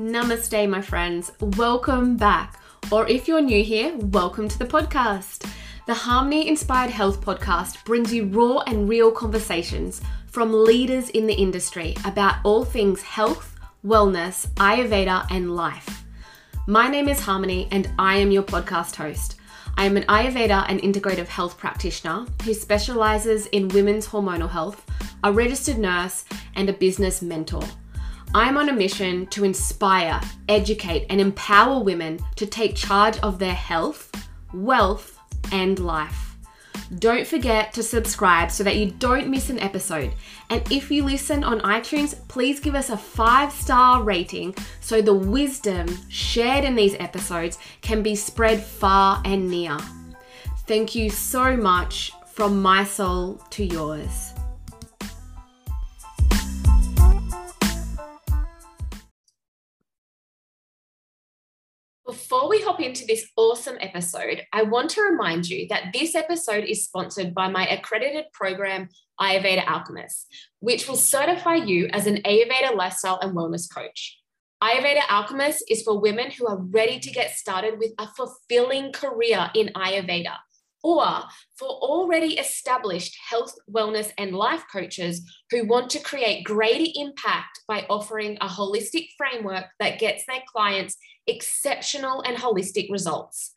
Namaste, 0.00 0.66
my 0.66 0.80
friends. 0.80 1.30
Welcome 1.58 2.16
back. 2.16 2.58
Or 2.90 3.06
if 3.06 3.28
you're 3.28 3.42
new 3.42 3.62
here, 3.62 3.94
welcome 3.98 4.48
to 4.48 4.58
the 4.58 4.64
podcast. 4.64 5.46
The 5.86 5.92
Harmony 5.92 6.48
Inspired 6.48 6.90
Health 6.90 7.20
podcast 7.20 7.84
brings 7.84 8.10
you 8.10 8.24
raw 8.24 8.60
and 8.60 8.88
real 8.88 9.12
conversations 9.12 10.00
from 10.26 10.54
leaders 10.54 11.10
in 11.10 11.26
the 11.26 11.34
industry 11.34 11.94
about 12.06 12.36
all 12.44 12.64
things 12.64 13.02
health, 13.02 13.60
wellness, 13.84 14.48
Ayurveda, 14.54 15.26
and 15.30 15.54
life. 15.54 16.06
My 16.66 16.88
name 16.88 17.06
is 17.06 17.20
Harmony, 17.20 17.68
and 17.70 17.90
I 17.98 18.16
am 18.16 18.30
your 18.30 18.44
podcast 18.44 18.96
host. 18.96 19.36
I 19.76 19.84
am 19.84 19.98
an 19.98 20.04
Ayurveda 20.04 20.64
and 20.66 20.80
integrative 20.80 21.28
health 21.28 21.58
practitioner 21.58 22.24
who 22.44 22.54
specializes 22.54 23.48
in 23.48 23.68
women's 23.68 24.08
hormonal 24.08 24.48
health, 24.48 24.82
a 25.24 25.30
registered 25.30 25.78
nurse, 25.78 26.24
and 26.56 26.70
a 26.70 26.72
business 26.72 27.20
mentor. 27.20 27.64
I'm 28.32 28.56
on 28.56 28.68
a 28.68 28.72
mission 28.72 29.26
to 29.28 29.44
inspire, 29.44 30.20
educate, 30.48 31.06
and 31.10 31.20
empower 31.20 31.82
women 31.82 32.20
to 32.36 32.46
take 32.46 32.76
charge 32.76 33.18
of 33.18 33.40
their 33.40 33.54
health, 33.54 34.12
wealth, 34.54 35.18
and 35.50 35.78
life. 35.80 36.36
Don't 36.98 37.26
forget 37.26 37.72
to 37.72 37.82
subscribe 37.82 38.52
so 38.52 38.62
that 38.62 38.76
you 38.76 38.92
don't 38.92 39.28
miss 39.28 39.50
an 39.50 39.58
episode. 39.58 40.12
And 40.48 40.62
if 40.70 40.90
you 40.90 41.04
listen 41.04 41.42
on 41.42 41.60
iTunes, 41.60 42.16
please 42.28 42.60
give 42.60 42.74
us 42.76 42.90
a 42.90 42.96
five 42.96 43.52
star 43.52 44.02
rating 44.02 44.54
so 44.80 45.02
the 45.02 45.14
wisdom 45.14 45.88
shared 46.08 46.64
in 46.64 46.76
these 46.76 46.96
episodes 47.00 47.58
can 47.80 48.02
be 48.02 48.14
spread 48.14 48.60
far 48.60 49.20
and 49.24 49.48
near. 49.48 49.76
Thank 50.66 50.94
you 50.94 51.10
so 51.10 51.56
much 51.56 52.12
from 52.26 52.62
my 52.62 52.84
soul 52.84 53.42
to 53.50 53.64
yours. 53.64 54.29
Before 62.10 62.48
we 62.48 62.60
hop 62.60 62.80
into 62.80 63.06
this 63.06 63.30
awesome 63.36 63.76
episode, 63.80 64.44
I 64.52 64.64
want 64.64 64.90
to 64.90 65.02
remind 65.02 65.48
you 65.48 65.68
that 65.68 65.92
this 65.92 66.16
episode 66.16 66.64
is 66.64 66.82
sponsored 66.82 67.32
by 67.32 67.46
my 67.46 67.64
accredited 67.68 68.24
program, 68.32 68.88
Ayurveda 69.20 69.64
Alchemist, 69.64 70.26
which 70.58 70.88
will 70.88 70.96
certify 70.96 71.54
you 71.54 71.88
as 71.92 72.08
an 72.08 72.16
Ayurveda 72.22 72.74
lifestyle 72.74 73.20
and 73.22 73.36
wellness 73.36 73.72
coach. 73.72 74.18
Ayurveda 74.60 75.02
Alchemist 75.08 75.62
is 75.70 75.84
for 75.84 76.00
women 76.00 76.32
who 76.32 76.48
are 76.48 76.60
ready 76.60 76.98
to 76.98 77.12
get 77.12 77.30
started 77.36 77.78
with 77.78 77.92
a 78.00 78.08
fulfilling 78.08 78.90
career 78.90 79.48
in 79.54 79.68
Ayurveda 79.76 80.34
or 80.82 81.22
for 81.56 81.68
already 81.68 82.38
established 82.38 83.16
health, 83.28 83.54
wellness, 83.70 84.12
and 84.18 84.34
life 84.34 84.64
coaches 84.72 85.22
who 85.50 85.66
want 85.66 85.90
to 85.90 86.00
create 86.00 86.44
greater 86.44 86.90
impact 86.94 87.60
by 87.68 87.86
offering 87.90 88.38
a 88.40 88.48
holistic 88.48 89.08
framework 89.16 89.66
that 89.78 89.98
gets 89.98 90.24
their 90.26 90.42
clients 90.50 90.96
exceptional 91.26 92.22
and 92.22 92.36
holistic 92.36 92.90
results. 92.90 93.54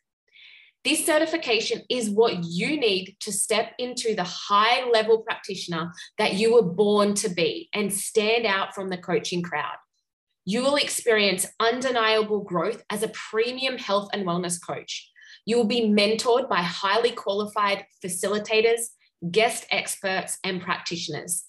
This 0.84 1.06
certification 1.06 1.80
is 1.88 2.10
what 2.10 2.44
you 2.44 2.78
need 2.78 3.16
to 3.20 3.32
step 3.32 3.72
into 3.78 4.14
the 4.14 4.24
high 4.24 4.86
level 4.90 5.22
practitioner 5.22 5.92
that 6.18 6.34
you 6.34 6.52
were 6.52 6.62
born 6.62 7.14
to 7.14 7.30
be 7.30 7.70
and 7.72 7.90
stand 7.90 8.44
out 8.44 8.74
from 8.74 8.90
the 8.90 8.98
coaching 8.98 9.40
crowd. 9.40 9.76
You 10.44 10.62
will 10.62 10.76
experience 10.76 11.46
undeniable 11.58 12.40
growth 12.40 12.84
as 12.90 13.02
a 13.02 13.08
premium 13.08 13.78
health 13.78 14.10
and 14.12 14.26
wellness 14.26 14.58
coach 14.62 15.10
you 15.44 15.56
will 15.56 15.64
be 15.64 15.88
mentored 15.88 16.48
by 16.48 16.62
highly 16.62 17.10
qualified 17.10 17.84
facilitators, 18.04 18.90
guest 19.30 19.66
experts, 19.70 20.38
and 20.44 20.62
practitioners. 20.62 21.44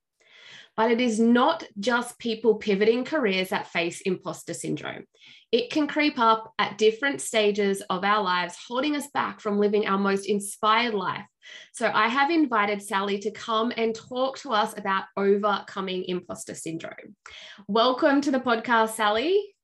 But 0.77 0.91
it 0.91 1.01
is 1.01 1.19
not 1.19 1.65
just 1.77 2.17
people 2.17 2.55
pivoting 2.55 3.03
careers 3.03 3.49
that 3.49 3.67
face 3.67 3.99
imposter 3.99 4.53
syndrome. 4.53 5.03
It 5.51 5.71
can 5.71 5.87
creep 5.87 6.17
up 6.17 6.53
at 6.57 6.77
different 6.77 7.19
stages 7.19 7.81
of 7.89 8.05
our 8.05 8.23
lives, 8.23 8.55
holding 8.65 8.95
us 8.95 9.07
back 9.07 9.41
from 9.41 9.59
living 9.59 9.85
our 9.87 9.97
most 9.97 10.25
inspired 10.25 10.93
life. 10.93 11.25
So, 11.73 11.91
I 11.93 12.07
have 12.07 12.31
invited 12.31 12.81
Sally 12.81 13.19
to 13.19 13.31
come 13.31 13.73
and 13.75 13.93
talk 13.93 14.37
to 14.39 14.51
us 14.51 14.73
about 14.77 15.03
overcoming 15.17 16.05
imposter 16.05 16.55
syndrome. 16.55 17.17
Welcome 17.67 18.21
to 18.21 18.31
the 18.31 18.39
podcast, 18.39 18.91
Sally. 18.91 19.54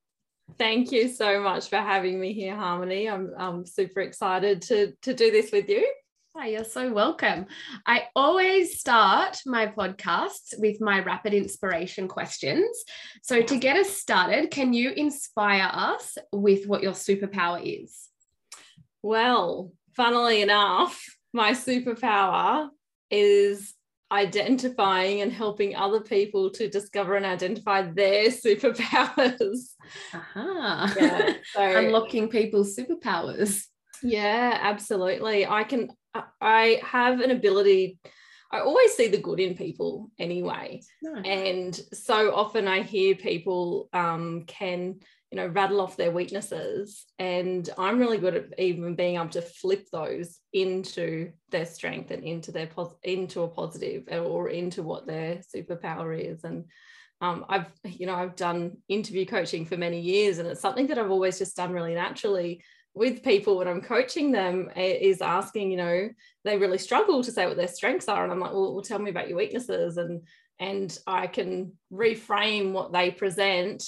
Thank 0.58 0.92
you 0.92 1.08
so 1.08 1.42
much 1.42 1.70
for 1.70 1.78
having 1.78 2.20
me 2.20 2.34
here, 2.34 2.56
Harmony. 2.56 3.10
I'm, 3.10 3.32
I'm 3.38 3.66
super 3.66 4.02
excited 4.02 4.62
to, 4.64 4.94
to 5.04 5.14
do 5.14 5.32
this 5.32 5.52
with 5.52 5.70
you. 5.70 5.88
Hi, 6.36 6.48
you're 6.48 6.64
so 6.64 6.94
welcome. 6.94 7.46
I 7.86 8.04
always 8.16 8.80
start 8.80 9.38
my 9.46 9.68
podcasts 9.68 10.58
with 10.58 10.80
my 10.80 11.02
rapid 11.02 11.34
inspiration 11.34 12.08
questions. 12.08 12.86
So, 13.22 13.42
to 13.42 13.58
get 13.58 13.76
us 13.76 13.90
started, 13.90 14.50
can 14.50 14.72
you 14.72 14.92
inspire 14.92 15.70
us 15.74 16.18
with 16.32 16.68
what 16.68 16.84
your 16.84 16.94
superpower 16.94 17.62
is? 17.62 18.08
Well, 19.02 19.74
funnily 19.96 20.42
enough, 20.42 21.04
my 21.34 21.52
superpower 21.52 22.70
is 23.10 23.74
identifying 24.12 25.22
and 25.22 25.32
helping 25.32 25.76
other 25.76 26.02
people 26.02 26.50
to 26.52 26.70
discover 26.70 27.16
and 27.16 27.26
identify 27.26 27.82
their 27.84 28.28
superpowers. 28.30 29.74
Uh-huh. 30.14 30.88
Yeah, 31.00 31.34
so, 31.54 31.78
Unlocking 31.78 32.30
people's 32.30 32.76
superpowers. 32.76 33.64
Yeah, 34.04 34.58
absolutely. 34.62 35.46
I 35.46 35.64
can, 35.64 35.90
I 36.42 36.82
have 36.84 37.22
an 37.22 37.32
ability. 37.32 38.00
I 38.52 38.60
always 38.60 38.94
see 38.94 39.08
the 39.08 39.18
good 39.18 39.40
in 39.40 39.56
people 39.56 40.12
anyway. 40.20 40.82
Nice. 41.02 41.26
And 41.26 41.82
so 41.94 42.34
often 42.36 42.68
I 42.68 42.82
hear 42.82 43.16
people 43.16 43.90
um, 43.94 44.44
can 44.46 45.00
you 45.32 45.38
know 45.38 45.48
rattle 45.48 45.82
off 45.82 45.98
their 45.98 46.12
weaknesses. 46.12 47.06
And 47.18 47.68
i'm 47.78 48.00
really 48.00 48.18
good 48.18 48.36
at 48.36 48.60
even 48.60 48.96
being 48.96 49.16
able 49.16 49.30
to 49.30 49.42
flip 49.42 49.88
those 49.92 50.40
into 50.54 51.32
their 51.50 51.66
strength 51.66 52.12
and 52.12 52.24
into 52.24 52.52
their 52.52 52.70
into 53.04 53.42
a 53.42 53.48
positive 53.48 54.04
or 54.12 54.50
into 54.50 54.84
what 54.84 55.08
their 55.08 55.38
superpower 55.56 56.20
is. 56.20 56.44
And 56.44 56.66
um, 57.22 57.46
I've 57.48 57.72
you 57.86 58.08
know 58.08 58.16
I've 58.16 58.36
done 58.36 58.78
interview 58.90 59.26
coaching 59.26 59.66
for 59.66 59.78
many 59.78 60.02
years 60.02 60.38
and 60.38 60.48
it's 60.48 60.62
something 60.62 60.88
that 60.88 61.00
I've 61.00 61.12
always 61.12 61.40
just 61.40 61.56
done 61.56 61.72
really 61.72 61.96
naturally 61.96 62.64
with 62.94 63.24
people 63.24 63.58
when 63.58 63.70
I'm 63.70 63.82
coaching 63.82 64.34
them 64.34 64.70
is 64.76 65.22
asking 65.22 65.72
you 65.72 65.78
know 65.78 66.10
they 66.44 66.58
really 66.58 66.78
struggle 66.78 67.24
to 67.24 67.32
say 67.32 67.48
what 67.48 67.56
their 67.56 67.70
strengths 67.70 68.10
are. 68.10 68.24
And 68.24 68.34
I'm 68.34 68.40
like 68.42 68.52
well, 68.52 68.74
well 68.74 68.84
tell 68.84 69.00
me 69.00 69.12
about 69.12 69.30
your 69.30 69.38
weaknesses 69.38 69.96
and 69.96 70.28
and 70.60 70.96
I 71.08 71.28
can 71.28 71.74
reframe 71.92 72.74
what 72.74 72.92
they 72.92 73.12
present 73.12 73.84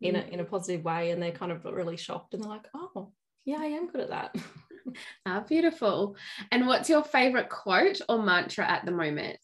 in 0.00 0.16
a, 0.16 0.20
mm. 0.20 0.30
in 0.30 0.40
a 0.40 0.44
positive 0.44 0.84
way 0.84 1.10
and 1.10 1.22
they're 1.22 1.30
kind 1.30 1.52
of 1.52 1.64
really 1.64 1.96
shocked 1.96 2.34
and 2.34 2.42
they're 2.42 2.50
like 2.50 2.68
oh 2.74 3.10
yeah 3.44 3.58
i 3.60 3.66
am 3.66 3.88
good 3.88 4.00
at 4.00 4.10
that 4.10 4.36
ah, 5.26 5.44
beautiful 5.46 6.16
and 6.50 6.66
what's 6.66 6.88
your 6.88 7.04
favorite 7.04 7.48
quote 7.48 8.00
or 8.08 8.22
mantra 8.22 8.66
at 8.68 8.84
the 8.84 8.90
moment 8.90 9.38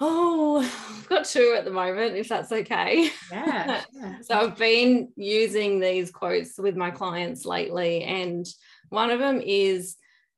oh 0.00 0.58
i've 0.98 1.08
got 1.08 1.24
two 1.24 1.54
at 1.56 1.64
the 1.64 1.70
moment 1.70 2.16
if 2.16 2.28
that's 2.28 2.52
okay 2.52 3.10
yeah, 3.30 3.82
yeah. 3.92 4.16
so 4.22 4.38
i've 4.38 4.56
been 4.56 5.08
using 5.16 5.80
these 5.80 6.10
quotes 6.10 6.58
with 6.58 6.76
my 6.76 6.90
clients 6.90 7.44
lately 7.44 8.02
and 8.02 8.46
one 8.90 9.10
of 9.10 9.18
them 9.18 9.40
is 9.44 9.96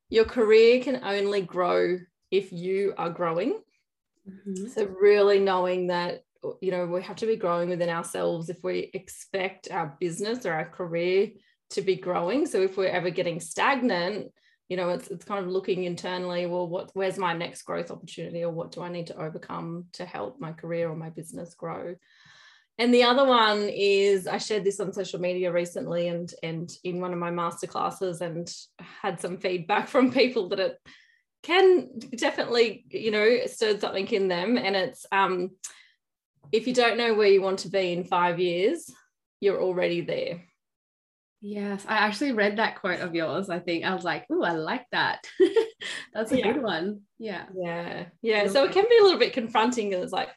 your 0.08 0.24
career 0.24 0.80
can 0.82 1.00
only 1.02 1.40
grow 1.40 1.98
if 2.30 2.52
you 2.52 2.94
are 2.96 3.10
growing 3.10 3.58
mm-hmm. 4.28 4.68
so 4.68 4.84
really 5.00 5.40
knowing 5.40 5.88
that 5.88 6.22
you 6.60 6.70
know 6.70 6.86
we 6.86 7.02
have 7.02 7.16
to 7.16 7.26
be 7.26 7.36
growing 7.36 7.68
within 7.68 7.88
ourselves 7.88 8.48
if 8.48 8.62
we 8.62 8.90
expect 8.94 9.70
our 9.70 9.96
business 10.00 10.46
or 10.46 10.52
our 10.52 10.68
career 10.68 11.30
to 11.70 11.82
be 11.82 11.96
growing. 11.96 12.46
So 12.46 12.60
if 12.62 12.76
we're 12.76 12.88
ever 12.88 13.10
getting 13.10 13.40
stagnant 13.40 14.32
you 14.68 14.76
know 14.76 14.88
it's, 14.88 15.06
it's 15.08 15.24
kind 15.24 15.44
of 15.44 15.50
looking 15.50 15.84
internally 15.84 16.44
well 16.46 16.66
what 16.66 16.90
where's 16.94 17.18
my 17.18 17.32
next 17.32 17.62
growth 17.62 17.92
opportunity 17.92 18.42
or 18.42 18.50
what 18.50 18.72
do 18.72 18.82
i 18.82 18.88
need 18.88 19.06
to 19.06 19.16
overcome 19.16 19.84
to 19.92 20.04
help 20.04 20.40
my 20.40 20.50
career 20.50 20.88
or 20.88 20.96
my 20.96 21.10
business 21.10 21.54
grow? 21.54 21.94
And 22.78 22.92
the 22.92 23.04
other 23.04 23.24
one 23.24 23.70
is 23.70 24.26
I 24.26 24.36
shared 24.36 24.64
this 24.64 24.80
on 24.80 24.92
social 24.92 25.18
media 25.18 25.50
recently 25.50 26.08
and 26.08 26.30
and 26.42 26.70
in 26.84 27.00
one 27.00 27.12
of 27.12 27.18
my 27.18 27.30
master 27.30 27.66
classes 27.66 28.20
and 28.20 28.52
had 28.78 29.20
some 29.20 29.38
feedback 29.38 29.88
from 29.92 30.12
people 30.12 30.50
that 30.50 30.60
it 30.60 30.78
can 31.42 31.88
definitely 32.16 32.84
you 32.90 33.10
know 33.10 33.38
stir 33.46 33.78
something 33.78 34.06
in 34.08 34.28
them. 34.28 34.58
And 34.58 34.76
it's 34.76 35.06
um 35.10 35.50
if 36.56 36.66
you 36.66 36.74
don't 36.74 36.96
know 36.96 37.14
where 37.14 37.28
you 37.28 37.42
want 37.42 37.60
to 37.60 37.68
be 37.68 37.92
in 37.92 38.04
five 38.04 38.40
years 38.40 38.90
you're 39.40 39.62
already 39.62 40.00
there 40.00 40.42
Yes, 41.42 41.84
I 41.86 41.98
actually 41.98 42.32
read 42.32 42.56
that 42.56 42.80
quote 42.80 43.00
of 43.00 43.14
yours. 43.14 43.50
I 43.50 43.60
think 43.60 43.84
I 43.84 43.94
was 43.94 44.04
like, 44.04 44.24
"Oh, 44.30 44.42
I 44.42 44.52
like 44.52 44.86
that." 44.90 45.26
That's 46.14 46.32
a 46.32 46.38
yeah. 46.38 46.52
good 46.52 46.62
one. 46.62 47.02
Yeah. 47.18 47.44
Yeah. 47.54 48.06
Yeah. 48.22 48.48
So 48.48 48.64
it 48.64 48.72
can 48.72 48.84
be 48.88 48.98
a 48.98 49.02
little 49.02 49.18
bit 49.18 49.32
confronting 49.32 49.92
and 49.94 50.02
it's 50.02 50.12
like, 50.12 50.30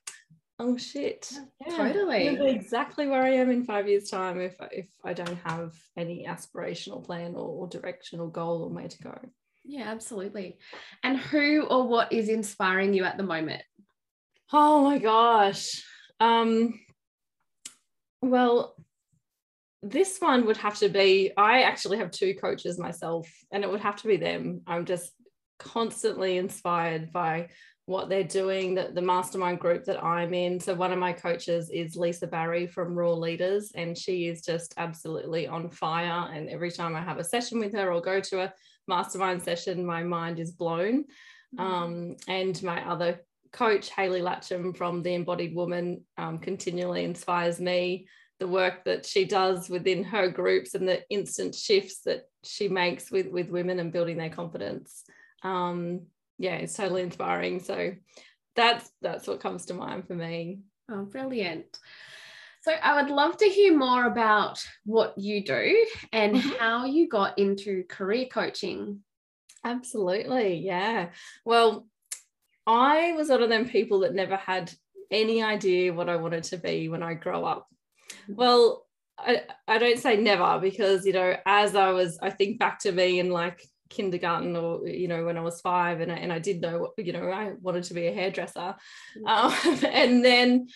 oh 0.59 0.77
shit. 0.77 1.31
Yeah, 1.65 1.77
totally. 1.77 2.27
exactly 2.51 3.07
where 3.07 3.23
I 3.23 3.29
am 3.29 3.49
in 3.49 3.63
five 3.63 3.87
years' 3.87 4.09
time 4.09 4.39
if 4.41 4.55
if 4.71 4.87
I 5.03 5.13
don't 5.13 5.39
have 5.45 5.73
any 5.97 6.27
aspirational 6.27 7.03
plan 7.03 7.33
or, 7.33 7.47
or 7.47 7.67
direction 7.67 8.19
or 8.19 8.29
goal 8.29 8.63
or 8.63 8.69
where 8.69 8.87
to 8.87 9.03
go. 9.03 9.17
Yeah, 9.63 9.89
absolutely. 9.89 10.59
And 11.03 11.17
who 11.17 11.63
or 11.63 11.87
what 11.87 12.11
is 12.11 12.29
inspiring 12.29 12.93
you 12.93 13.05
at 13.05 13.17
the 13.17 13.23
moment? 13.23 13.63
Oh 14.51 14.83
my 14.83 14.97
gosh. 14.97 15.83
Um 16.19 16.79
well, 18.21 18.75
this 19.81 20.19
one 20.19 20.45
would 20.45 20.57
have 20.57 20.77
to 20.79 20.89
be 20.89 21.31
I 21.37 21.61
actually 21.61 21.97
have 21.97 22.11
two 22.11 22.33
coaches 22.35 22.77
myself, 22.77 23.29
and 23.51 23.63
it 23.63 23.69
would 23.69 23.81
have 23.81 23.95
to 23.97 24.07
be 24.07 24.17
them. 24.17 24.61
I'm 24.67 24.85
just 24.85 25.11
constantly 25.57 26.37
inspired 26.37 27.11
by 27.11 27.49
what 27.89 28.07
they're 28.07 28.23
doing, 28.23 28.75
the, 28.75 28.91
the 28.93 29.01
mastermind 29.01 29.59
group 29.59 29.83
that 29.83 30.03
I'm 30.03 30.31
in. 30.31 30.59
So, 30.59 30.75
one 30.75 30.93
of 30.93 30.99
my 30.99 31.11
coaches 31.11 31.71
is 31.71 31.95
Lisa 31.95 32.27
Barry 32.27 32.67
from 32.67 32.93
Raw 32.93 33.13
Leaders, 33.13 33.71
and 33.73 33.97
she 33.97 34.27
is 34.27 34.41
just 34.41 34.75
absolutely 34.77 35.47
on 35.47 35.69
fire. 35.69 36.29
And 36.31 36.49
every 36.49 36.71
time 36.71 36.95
I 36.95 37.01
have 37.01 37.17
a 37.17 37.23
session 37.23 37.57
with 37.57 37.73
her 37.73 37.91
or 37.91 37.99
go 37.99 38.19
to 38.19 38.41
a 38.41 38.53
mastermind 38.87 39.41
session, 39.41 39.83
my 39.83 40.03
mind 40.03 40.39
is 40.39 40.51
blown. 40.51 41.05
Mm-hmm. 41.57 41.59
Um, 41.59 42.15
and 42.27 42.61
my 42.61 42.87
other 42.87 43.21
coach, 43.51 43.89
Haley 43.89 44.21
Latcham 44.21 44.75
from 44.75 45.03
The 45.03 45.13
Embodied 45.13 45.55
Woman, 45.55 46.03
um, 46.17 46.37
continually 46.37 47.03
inspires 47.03 47.59
me. 47.59 48.07
The 48.39 48.47
work 48.47 48.85
that 48.85 49.05
she 49.05 49.25
does 49.25 49.69
within 49.69 50.03
her 50.05 50.29
groups 50.29 50.73
and 50.73 50.87
the 50.87 51.03
instant 51.09 51.53
shifts 51.53 52.01
that 52.05 52.29
she 52.43 52.69
makes 52.69 53.11
with, 53.11 53.27
with 53.27 53.49
women 53.49 53.79
and 53.79 53.91
building 53.91 54.17
their 54.17 54.29
confidence. 54.29 55.03
Um, 55.43 56.03
yeah, 56.37 56.55
it's 56.55 56.73
totally 56.73 57.01
inspiring. 57.01 57.59
So 57.59 57.95
that's 58.55 58.89
that's 59.01 59.27
what 59.27 59.41
comes 59.41 59.65
to 59.65 59.73
mind 59.73 60.07
for 60.07 60.15
me. 60.15 60.59
Oh, 60.89 61.03
brilliant. 61.03 61.77
So 62.61 62.71
I 62.71 63.01
would 63.01 63.11
love 63.11 63.37
to 63.37 63.45
hear 63.45 63.77
more 63.77 64.05
about 64.05 64.65
what 64.85 65.17
you 65.17 65.43
do 65.43 65.85
and 66.11 66.35
mm-hmm. 66.35 66.49
how 66.59 66.85
you 66.85 67.07
got 67.07 67.37
into 67.37 67.83
career 67.89 68.25
coaching. 68.31 68.99
Absolutely. 69.63 70.55
Yeah. 70.55 71.09
Well, 71.45 71.87
I 72.67 73.13
was 73.13 73.29
one 73.29 73.43
of 73.43 73.49
them 73.49 73.67
people 73.67 74.01
that 74.01 74.13
never 74.13 74.35
had 74.35 74.71
any 75.11 75.41
idea 75.41 75.93
what 75.93 76.09
I 76.09 76.17
wanted 76.17 76.43
to 76.45 76.57
be 76.57 76.87
when 76.89 77.03
I 77.03 77.13
grow 77.15 77.45
up. 77.45 77.67
Well, 78.27 78.85
I, 79.17 79.43
I 79.67 79.77
don't 79.77 79.99
say 79.99 80.17
never 80.17 80.59
because, 80.61 81.05
you 81.05 81.13
know, 81.13 81.35
as 81.45 81.75
I 81.75 81.91
was, 81.91 82.19
I 82.21 82.29
think 82.29 82.59
back 82.59 82.79
to 82.79 82.91
me 82.91 83.19
in 83.19 83.29
like 83.31 83.61
kindergarten 83.89 84.55
or 84.55 84.87
you 84.87 85.07
know 85.07 85.25
when 85.25 85.37
I 85.37 85.41
was 85.41 85.61
five 85.61 85.99
and 85.99 86.11
I, 86.11 86.15
and 86.15 86.31
I 86.31 86.39
did 86.39 86.61
know 86.61 86.93
you 86.97 87.11
know 87.11 87.29
I 87.29 87.53
wanted 87.59 87.83
to 87.85 87.93
be 87.93 88.07
a 88.07 88.13
hairdresser. 88.13 88.75
Um, 89.25 89.53
and 89.85 90.23
then 90.23 90.67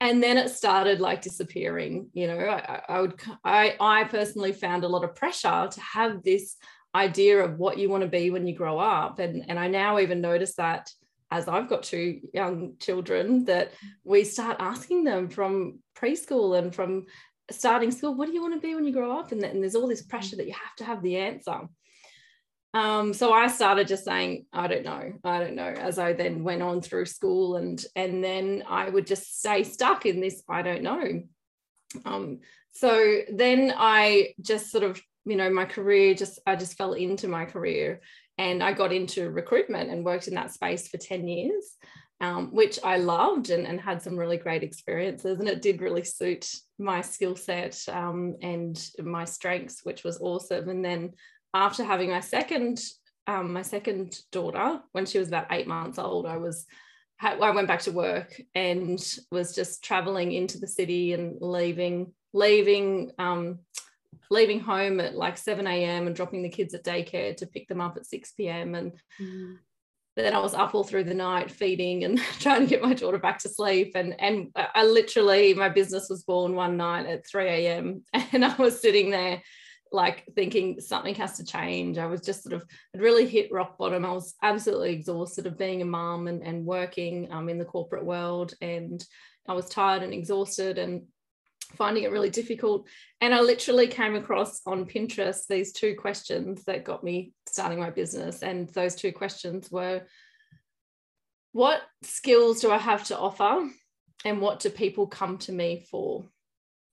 and 0.00 0.22
then 0.22 0.38
it 0.38 0.50
started 0.50 1.00
like 1.00 1.22
disappearing 1.22 2.08
you 2.12 2.26
know. 2.26 2.38
I, 2.38 2.82
I 2.88 3.00
would 3.00 3.20
I 3.44 3.74
I 3.80 4.04
personally 4.04 4.52
found 4.52 4.84
a 4.84 4.88
lot 4.88 5.04
of 5.04 5.14
pressure 5.14 5.68
to 5.70 5.80
have 5.80 6.22
this 6.22 6.56
idea 6.94 7.42
of 7.42 7.58
what 7.58 7.78
you 7.78 7.88
want 7.88 8.02
to 8.02 8.08
be 8.08 8.30
when 8.30 8.46
you 8.46 8.54
grow 8.54 8.78
up. 8.78 9.18
And 9.18 9.44
and 9.48 9.58
I 9.58 9.68
now 9.68 9.98
even 9.98 10.20
notice 10.20 10.54
that 10.56 10.90
as 11.30 11.48
I've 11.48 11.68
got 11.68 11.82
two 11.82 12.20
young 12.32 12.74
children 12.78 13.44
that 13.44 13.72
we 14.04 14.24
start 14.24 14.56
asking 14.60 15.04
them 15.04 15.28
from 15.28 15.80
preschool 15.96 16.58
and 16.58 16.74
from 16.74 17.06
starting 17.50 17.90
school 17.90 18.14
what 18.14 18.26
do 18.26 18.34
you 18.34 18.42
want 18.42 18.54
to 18.54 18.60
be 18.60 18.74
when 18.74 18.84
you 18.84 18.92
grow 18.92 19.18
up? 19.18 19.32
And, 19.32 19.42
and 19.42 19.62
there's 19.62 19.74
all 19.74 19.88
this 19.88 20.02
pressure 20.02 20.36
that 20.36 20.46
you 20.46 20.52
have 20.54 20.76
to 20.76 20.84
have 20.84 21.02
the 21.02 21.16
answer. 21.16 21.60
Um, 22.74 23.14
so 23.14 23.32
I 23.32 23.48
started 23.48 23.88
just 23.88 24.04
saying, 24.04 24.46
I 24.52 24.66
don't 24.66 24.84
know, 24.84 25.14
I 25.24 25.40
don't 25.40 25.54
know, 25.54 25.68
as 25.68 25.98
I 25.98 26.12
then 26.12 26.44
went 26.44 26.62
on 26.62 26.82
through 26.82 27.06
school 27.06 27.56
and 27.56 27.82
and 27.96 28.22
then 28.22 28.62
I 28.68 28.88
would 28.88 29.06
just 29.06 29.38
stay 29.38 29.64
stuck 29.64 30.04
in 30.04 30.20
this, 30.20 30.42
I 30.48 30.62
don't 30.62 30.82
know. 30.82 31.22
Um, 32.04 32.40
so 32.72 33.20
then 33.32 33.72
I 33.76 34.34
just 34.40 34.70
sort 34.70 34.84
of, 34.84 35.00
you 35.24 35.36
know, 35.36 35.50
my 35.50 35.64
career 35.64 36.14
just 36.14 36.38
I 36.46 36.56
just 36.56 36.76
fell 36.76 36.92
into 36.92 37.26
my 37.26 37.46
career 37.46 38.00
and 38.38 38.62
I 38.62 38.72
got 38.72 38.92
into 38.92 39.30
recruitment 39.30 39.90
and 39.90 40.04
worked 40.04 40.28
in 40.28 40.34
that 40.34 40.52
space 40.52 40.88
for 40.88 40.96
10 40.96 41.28
years. 41.28 41.76
Um, 42.20 42.52
which 42.52 42.80
I 42.82 42.96
loved 42.96 43.50
and, 43.50 43.64
and 43.64 43.80
had 43.80 44.02
some 44.02 44.16
really 44.16 44.38
great 44.38 44.64
experiences. 44.64 45.38
And 45.38 45.48
it 45.48 45.62
did 45.62 45.80
really 45.80 46.02
suit 46.02 46.50
my 46.76 47.00
skill 47.00 47.36
set 47.36 47.80
um, 47.88 48.34
and 48.42 48.76
my 48.98 49.24
strengths, 49.24 49.84
which 49.84 50.02
was 50.02 50.20
awesome. 50.20 50.68
And 50.68 50.84
then 50.84 51.12
after 51.54 51.84
having 51.84 52.10
my 52.10 52.18
second 52.18 52.80
um, 53.28 53.52
my 53.52 53.62
second 53.62 54.18
daughter, 54.32 54.80
when 54.92 55.06
she 55.06 55.18
was 55.18 55.28
about 55.28 55.52
eight 55.52 55.68
months 55.68 55.98
old, 55.98 56.26
I 56.26 56.38
was 56.38 56.66
I 57.20 57.50
went 57.50 57.68
back 57.68 57.82
to 57.82 57.92
work 57.92 58.40
and 58.54 59.00
was 59.30 59.54
just 59.54 59.84
traveling 59.84 60.32
into 60.32 60.58
the 60.58 60.66
city 60.66 61.12
and 61.12 61.36
leaving 61.40 62.12
leaving 62.32 63.12
um, 63.18 63.60
leaving 64.30 64.60
home 64.60 65.00
at 65.00 65.14
like 65.14 65.38
7 65.38 65.66
a.m. 65.66 66.06
and 66.06 66.16
dropping 66.16 66.42
the 66.42 66.48
kids 66.48 66.74
at 66.74 66.84
daycare 66.84 67.36
to 67.36 67.46
pick 67.46 67.68
them 67.68 67.80
up 67.80 67.96
at 67.96 68.06
6 68.06 68.32
p.m. 68.32 68.74
And 68.74 68.92
mm. 69.20 69.56
then 70.16 70.34
I 70.34 70.38
was 70.38 70.54
up 70.54 70.74
all 70.74 70.84
through 70.84 71.04
the 71.04 71.14
night 71.14 71.50
feeding 71.50 72.04
and 72.04 72.18
trying 72.40 72.60
to 72.60 72.66
get 72.66 72.82
my 72.82 72.94
daughter 72.94 73.18
back 73.18 73.38
to 73.40 73.48
sleep. 73.48 73.92
And 73.94 74.20
and 74.20 74.48
I 74.54 74.84
literally 74.84 75.54
my 75.54 75.68
business 75.68 76.08
was 76.08 76.24
born 76.24 76.54
one 76.54 76.76
night 76.76 77.06
at 77.06 77.26
3 77.26 77.48
a.m. 77.48 78.02
and 78.12 78.44
I 78.44 78.54
was 78.56 78.80
sitting 78.80 79.10
there 79.10 79.42
like 79.90 80.24
thinking 80.34 80.80
something 80.80 81.14
has 81.14 81.38
to 81.38 81.44
change. 81.44 81.98
I 81.98 82.06
was 82.06 82.20
just 82.20 82.42
sort 82.42 82.54
of 82.54 82.64
had 82.92 83.02
really 83.02 83.26
hit 83.26 83.52
rock 83.52 83.78
bottom. 83.78 84.04
I 84.04 84.12
was 84.12 84.34
absolutely 84.42 84.92
exhausted 84.92 85.46
of 85.46 85.58
being 85.58 85.82
a 85.82 85.86
mom 85.86 86.28
and, 86.28 86.42
and 86.42 86.66
working 86.66 87.32
um, 87.32 87.48
in 87.48 87.58
the 87.58 87.64
corporate 87.64 88.04
world. 88.04 88.54
And 88.60 89.02
I 89.48 89.54
was 89.54 89.68
tired 89.68 90.02
and 90.02 90.12
exhausted 90.12 90.76
and 90.76 91.04
finding 91.76 92.04
it 92.04 92.12
really 92.12 92.30
difficult. 92.30 92.86
And 93.20 93.34
I 93.34 93.40
literally 93.40 93.88
came 93.88 94.14
across 94.14 94.60
on 94.66 94.86
Pinterest 94.86 95.46
these 95.48 95.72
two 95.72 95.94
questions 95.96 96.64
that 96.64 96.84
got 96.84 97.04
me 97.04 97.32
starting 97.46 97.78
my 97.78 97.90
business. 97.90 98.42
And 98.42 98.68
those 98.70 98.94
two 98.94 99.12
questions 99.12 99.70
were 99.70 100.02
what 101.52 101.80
skills 102.02 102.60
do 102.60 102.70
I 102.70 102.78
have 102.78 103.04
to 103.04 103.18
offer? 103.18 103.68
And 104.24 104.40
what 104.40 104.60
do 104.60 104.70
people 104.70 105.06
come 105.06 105.38
to 105.38 105.52
me 105.52 105.86
for? 105.90 106.24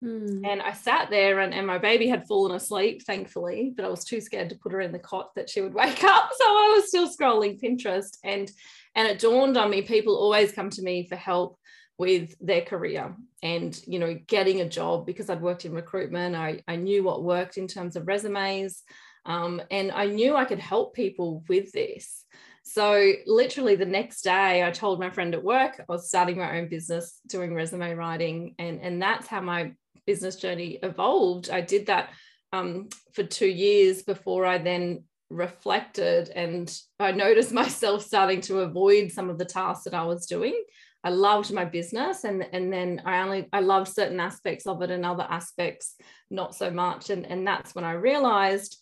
Mm. 0.03 0.45
And 0.45 0.61
I 0.61 0.73
sat 0.73 1.09
there 1.09 1.39
and, 1.39 1.53
and 1.53 1.65
my 1.65 1.77
baby 1.77 2.07
had 2.07 2.27
fallen 2.27 2.55
asleep, 2.55 3.03
thankfully, 3.03 3.73
but 3.75 3.85
I 3.85 3.89
was 3.89 4.03
too 4.03 4.21
scared 4.21 4.49
to 4.49 4.55
put 4.55 4.71
her 4.71 4.81
in 4.81 4.91
the 4.91 4.99
cot 4.99 5.31
that 5.35 5.49
she 5.49 5.61
would 5.61 5.73
wake 5.75 6.03
up. 6.03 6.29
So 6.37 6.45
I 6.45 6.73
was 6.75 6.87
still 6.87 7.09
scrolling 7.09 7.61
Pinterest 7.61 8.17
and 8.23 8.51
and 8.97 9.07
it 9.09 9.19
dawned 9.19 9.57
on 9.57 9.69
me 9.69 9.81
people 9.81 10.15
always 10.15 10.53
come 10.53 10.69
to 10.69 10.81
me 10.81 11.07
for 11.07 11.15
help 11.15 11.59
with 11.97 12.35
their 12.39 12.61
career 12.61 13.15
and 13.41 13.79
you 13.87 13.99
know 13.99 14.17
getting 14.27 14.61
a 14.61 14.69
job 14.69 15.05
because 15.05 15.29
I'd 15.29 15.41
worked 15.41 15.65
in 15.65 15.73
recruitment. 15.73 16.35
I, 16.35 16.61
I 16.67 16.75
knew 16.75 17.03
what 17.03 17.23
worked 17.23 17.57
in 17.57 17.67
terms 17.67 17.95
of 17.95 18.07
resumes. 18.07 18.83
Um, 19.25 19.61
and 19.71 19.91
I 19.91 20.05
knew 20.05 20.35
I 20.35 20.45
could 20.45 20.59
help 20.59 20.93
people 20.93 21.43
with 21.49 21.71
this. 21.71 22.23
So 22.63 23.13
literally 23.25 23.75
the 23.75 23.85
next 23.85 24.21
day, 24.21 24.63
I 24.63 24.71
told 24.71 24.99
my 24.99 25.09
friend 25.09 25.33
at 25.33 25.43
work 25.43 25.79
I 25.79 25.83
was 25.87 26.07
starting 26.07 26.37
my 26.37 26.57
own 26.57 26.67
business 26.67 27.19
doing 27.27 27.53
resume 27.53 27.93
writing, 27.93 28.55
and 28.59 28.79
and 28.81 29.01
that's 29.01 29.27
how 29.27 29.41
my 29.41 29.73
business 30.05 30.35
journey 30.35 30.79
evolved. 30.83 31.49
I 31.49 31.61
did 31.61 31.87
that 31.87 32.09
um, 32.53 32.89
for 33.13 33.23
two 33.23 33.47
years 33.47 34.03
before 34.03 34.45
I 34.45 34.57
then 34.57 35.03
reflected 35.29 36.29
and 36.29 36.71
I 36.99 37.11
noticed 37.11 37.51
myself 37.63 38.03
starting 38.03 38.41
to 38.41 38.59
avoid 38.59 39.11
some 39.11 39.29
of 39.29 39.37
the 39.37 39.45
tasks 39.45 39.85
that 39.85 39.93
I 39.93 40.03
was 40.03 40.25
doing. 40.25 40.63
I 41.05 41.09
loved 41.09 41.53
my 41.53 41.65
business 41.65 42.23
and, 42.23 42.47
and 42.51 42.73
then 42.73 43.03
I 43.05 43.21
only 43.21 43.47
I 43.53 43.59
loved 43.59 43.93
certain 43.93 44.19
aspects 44.19 44.65
of 44.65 44.81
it 44.81 44.89
and 44.89 45.05
other 45.05 45.27
aspects 45.29 45.95
not 46.31 46.55
so 46.55 46.71
much. 46.71 47.11
And, 47.11 47.27
and 47.27 47.45
that's 47.45 47.75
when 47.75 47.85
I 47.85 47.91
realized 47.91 48.81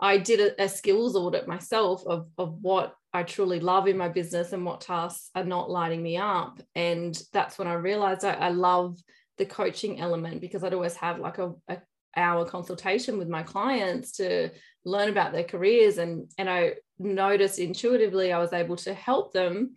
I 0.00 0.16
did 0.16 0.40
a, 0.40 0.64
a 0.64 0.68
skills 0.68 1.14
audit 1.14 1.46
myself 1.46 2.02
of, 2.06 2.28
of 2.38 2.54
what 2.62 2.94
I 3.12 3.22
truly 3.22 3.60
love 3.60 3.86
in 3.86 3.98
my 3.98 4.08
business 4.08 4.54
and 4.54 4.64
what 4.64 4.80
tasks 4.80 5.28
are 5.34 5.44
not 5.44 5.70
lighting 5.70 6.02
me 6.02 6.16
up. 6.16 6.58
And 6.74 7.20
that's 7.34 7.58
when 7.58 7.68
I 7.68 7.74
realized 7.74 8.24
I, 8.24 8.32
I 8.32 8.48
love 8.48 8.98
the 9.36 9.44
coaching 9.44 10.00
element 10.00 10.40
because 10.40 10.64
I'd 10.64 10.74
always 10.74 10.96
have 10.96 11.18
like 11.18 11.36
a, 11.36 11.52
a, 11.68 11.78
hour 12.16 12.44
consultation 12.44 13.16
with 13.18 13.28
my 13.28 13.42
clients 13.42 14.12
to 14.12 14.50
learn 14.84 15.10
about 15.10 15.30
their 15.30 15.44
careers 15.44 15.98
and 15.98 16.28
and 16.38 16.48
I 16.50 16.72
noticed 16.98 17.60
intuitively 17.60 18.32
I 18.32 18.38
was 18.38 18.52
able 18.52 18.76
to 18.76 18.94
help 18.94 19.32
them 19.32 19.76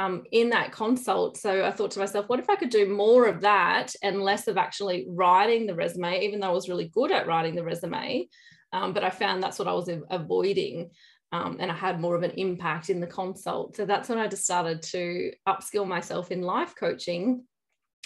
um, 0.00 0.22
in 0.32 0.48
that 0.50 0.72
consult. 0.72 1.36
So 1.36 1.64
I 1.64 1.70
thought 1.70 1.90
to 1.92 1.98
myself, 1.98 2.26
what 2.28 2.38
if 2.38 2.48
I 2.48 2.56
could 2.56 2.70
do 2.70 2.88
more 2.88 3.26
of 3.26 3.42
that 3.42 3.92
and 4.02 4.22
less 4.22 4.48
of 4.48 4.56
actually 4.56 5.06
writing 5.08 5.66
the 5.66 5.74
resume, 5.74 6.24
even 6.24 6.40
though 6.40 6.48
I 6.48 6.52
was 6.52 6.70
really 6.70 6.88
good 6.88 7.12
at 7.12 7.26
writing 7.26 7.54
the 7.54 7.64
resume. 7.64 8.26
Um, 8.72 8.94
but 8.94 9.04
I 9.04 9.10
found 9.10 9.42
that's 9.42 9.58
what 9.58 9.68
I 9.68 9.74
was 9.74 9.90
avoiding. 10.10 10.90
Um, 11.32 11.58
and 11.60 11.70
I 11.70 11.74
had 11.74 12.00
more 12.00 12.16
of 12.16 12.22
an 12.22 12.30
impact 12.30 12.88
in 12.88 13.00
the 13.00 13.06
consult. 13.06 13.76
So 13.76 13.84
that's 13.84 14.08
when 14.08 14.18
I 14.18 14.26
just 14.26 14.44
started 14.44 14.80
to 14.94 15.32
upskill 15.46 15.86
myself 15.86 16.30
in 16.30 16.40
life 16.40 16.74
coaching 16.74 17.44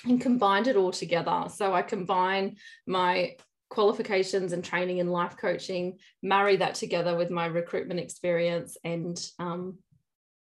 and 0.05 0.21
combined 0.21 0.67
it 0.67 0.77
all 0.77 0.91
together. 0.91 1.45
So 1.49 1.73
I 1.73 1.83
combine 1.83 2.57
my 2.89 3.37
qualifications 3.71 4.53
and 4.53 4.65
training 4.65 4.99
in 4.99 5.09
life 5.09 5.37
coaching, 5.41 5.99
marry 6.23 6.57
that 6.57 6.75
together 6.75 7.17
with 7.17 7.31
my 7.31 7.47
recruitment 7.47 8.01
experience, 8.01 8.77
and 8.85 9.17
um, 9.39 9.79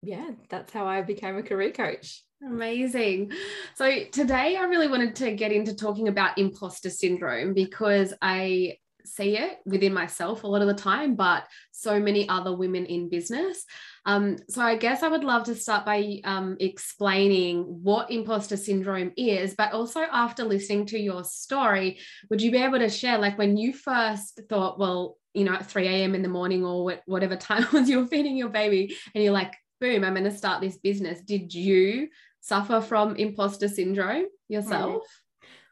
yeah, 0.03 0.31
that's 0.49 0.73
how 0.73 0.85
I 0.85 1.01
became 1.01 1.37
a 1.37 1.43
career 1.43 1.71
coach. 1.71 2.23
Amazing. 2.45 3.31
So 3.75 4.03
today 4.11 4.57
I 4.57 4.65
really 4.65 4.89
wanted 4.89 5.15
to 5.17 5.31
get 5.31 5.53
into 5.53 5.73
talking 5.73 6.09
about 6.09 6.37
imposter 6.37 6.89
syndrome 6.89 7.53
because 7.53 8.13
I 8.21 8.77
see 9.05 9.37
it 9.37 9.59
within 9.65 9.93
myself 9.93 10.43
a 10.43 10.47
lot 10.47 10.61
of 10.61 10.67
the 10.67 10.73
time, 10.73 11.15
but 11.15 11.45
so 11.71 11.99
many 11.99 12.27
other 12.27 12.55
women 12.55 12.85
in 12.85 13.09
business. 13.09 13.63
Um, 14.05 14.37
so 14.49 14.61
I 14.61 14.75
guess 14.75 15.03
I 15.03 15.07
would 15.07 15.23
love 15.23 15.45
to 15.45 15.55
start 15.55 15.85
by 15.85 16.19
um, 16.25 16.57
explaining 16.59 17.63
what 17.63 18.11
imposter 18.11 18.57
syndrome 18.57 19.11
is, 19.15 19.55
but 19.55 19.71
also 19.71 20.01
after 20.01 20.43
listening 20.43 20.85
to 20.87 20.99
your 20.99 21.23
story, 21.23 21.99
would 22.29 22.41
you 22.41 22.51
be 22.51 22.61
able 22.61 22.79
to 22.79 22.89
share, 22.89 23.17
like 23.17 23.37
when 23.37 23.55
you 23.55 23.73
first 23.73 24.41
thought, 24.49 24.79
well, 24.79 25.17
you 25.33 25.45
know, 25.45 25.53
at 25.53 25.69
3 25.69 25.87
a.m. 25.87 26.13
in 26.13 26.21
the 26.21 26.29
morning 26.29 26.65
or 26.65 26.99
whatever 27.05 27.35
time 27.37 27.65
was 27.71 27.89
you're 27.89 28.07
feeding 28.07 28.37
your 28.37 28.49
baby, 28.49 28.95
and 29.15 29.23
you're 29.23 29.33
like, 29.33 29.55
boom, 29.83 30.05
I'm 30.05 30.13
going 30.13 30.23
to 30.23 30.31
start 30.31 30.61
this 30.61 30.77
business. 30.77 31.19
Did 31.19 31.53
you 31.53 32.07
suffer 32.39 32.79
from 32.79 33.17
imposter 33.17 33.67
syndrome 33.67 34.27
yourself? 34.47 35.03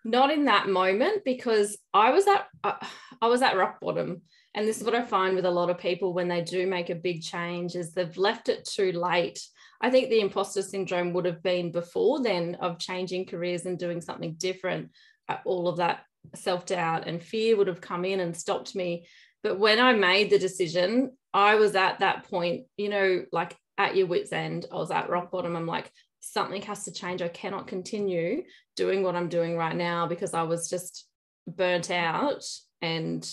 Mm. 0.03 0.12
Not 0.12 0.32
in 0.32 0.46
that 0.46 0.68
moment 0.68 1.24
because 1.24 1.77
I 1.94 2.12
was 2.12 2.27
at 2.27 2.46
uh, 2.62 2.86
I 3.22 3.27
was 3.27 3.41
at 3.41 3.56
rock 3.56 3.80
bottom. 3.80 4.24
And 4.53 4.68
this 4.68 4.80
is 4.80 4.84
what 4.84 4.96
I 4.96 5.03
find 5.03 5.34
with 5.34 5.46
a 5.46 5.51
lot 5.51 5.70
of 5.70 5.77
people 5.77 6.13
when 6.13 6.27
they 6.27 6.41
do 6.41 6.68
make 6.68 6.89
a 6.89 6.96
big 6.96 7.22
change 7.22 7.75
is 7.75 7.94
they've 7.94 8.18
left 8.18 8.50
it 8.50 8.65
too 8.65 8.91
late. 8.91 9.39
I 9.80 9.89
think 9.89 10.10
the 10.10 10.20
imposter 10.20 10.62
syndrome 10.62 11.13
would 11.13 11.24
have 11.24 11.41
been 11.41 11.72
before 11.72 12.22
then 12.22 12.58
of 12.60 12.80
changing 12.80 13.27
careers 13.27 13.65
and 13.65 13.80
doing 13.80 14.01
something 14.01 14.34
different. 14.34 14.89
Uh, 15.30 15.38
all 15.46 15.70
of 15.70 15.77
that 15.77 16.01
self-doubt 16.36 17.08
and 17.08 17.24
fear 17.24 17.56
would 17.56 17.68
have 17.68 17.80
come 17.80 18.03
in 18.03 18.20
and 18.20 18.36
stopped 18.36 18.75
me. 18.75 19.08
But 19.41 19.58
when 19.58 19.80
I 19.80 19.94
made 19.94 20.30
the 20.30 20.38
decision, 20.38 21.12
I 21.34 21.56
was 21.56 21.75
at 21.75 22.00
that 22.00 22.30
point, 22.30 22.65
you 22.75 22.89
know, 22.89 23.24
like 23.32 23.56
at 23.78 23.96
your 23.96 24.08
wits 24.08 24.32
end. 24.32 24.66
I 24.72 24.75
was 24.75 24.92
at 24.92 25.10
rock 25.10 25.32
bottom. 25.32 25.56
I'm 25.56 25.66
like, 25.66 25.92
something 26.20 26.62
has 26.63 26.86
to 26.86 26.92
change. 26.92 27.22
I 27.22 27.28
cannot 27.28 27.68
continue 27.68 28.44
doing 28.75 29.04
what 29.04 29.16
I'm 29.16 29.30
doing 29.30 29.58
right 29.58 29.75
now 29.75 30.08
because 30.08 30.34
I 30.34 30.44
was 30.44 30.70
just 30.70 31.08
burnt 31.48 31.92
out 31.92 32.44
and 32.82 33.28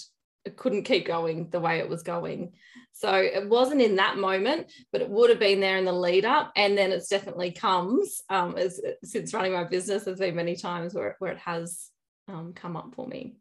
couldn't 0.56 0.84
keep 0.84 1.06
going 1.06 1.50
the 1.50 1.60
way 1.60 1.78
it 1.78 1.88
was 1.88 2.02
going. 2.02 2.52
So 2.92 3.14
it 3.14 3.48
wasn't 3.48 3.82
in 3.82 3.96
that 3.96 4.16
moment, 4.16 4.72
but 4.92 5.02
it 5.02 5.10
would 5.10 5.30
have 5.30 5.38
been 5.38 5.60
there 5.60 5.76
in 5.76 5.84
the 5.84 5.92
lead 5.92 6.24
up. 6.24 6.52
And 6.56 6.76
then 6.76 6.90
it's 6.90 7.08
definitely 7.08 7.52
comes 7.52 8.22
um, 8.30 8.56
as 8.56 8.80
since 9.04 9.34
running 9.34 9.52
my 9.52 9.64
business, 9.64 10.04
there's 10.04 10.18
been 10.18 10.34
many 10.34 10.56
times 10.56 10.94
where, 10.94 11.16
where 11.18 11.32
it 11.32 11.38
has 11.38 11.90
um, 12.26 12.52
come 12.54 12.76
up 12.76 12.94
for 12.94 13.06
me. 13.06 13.36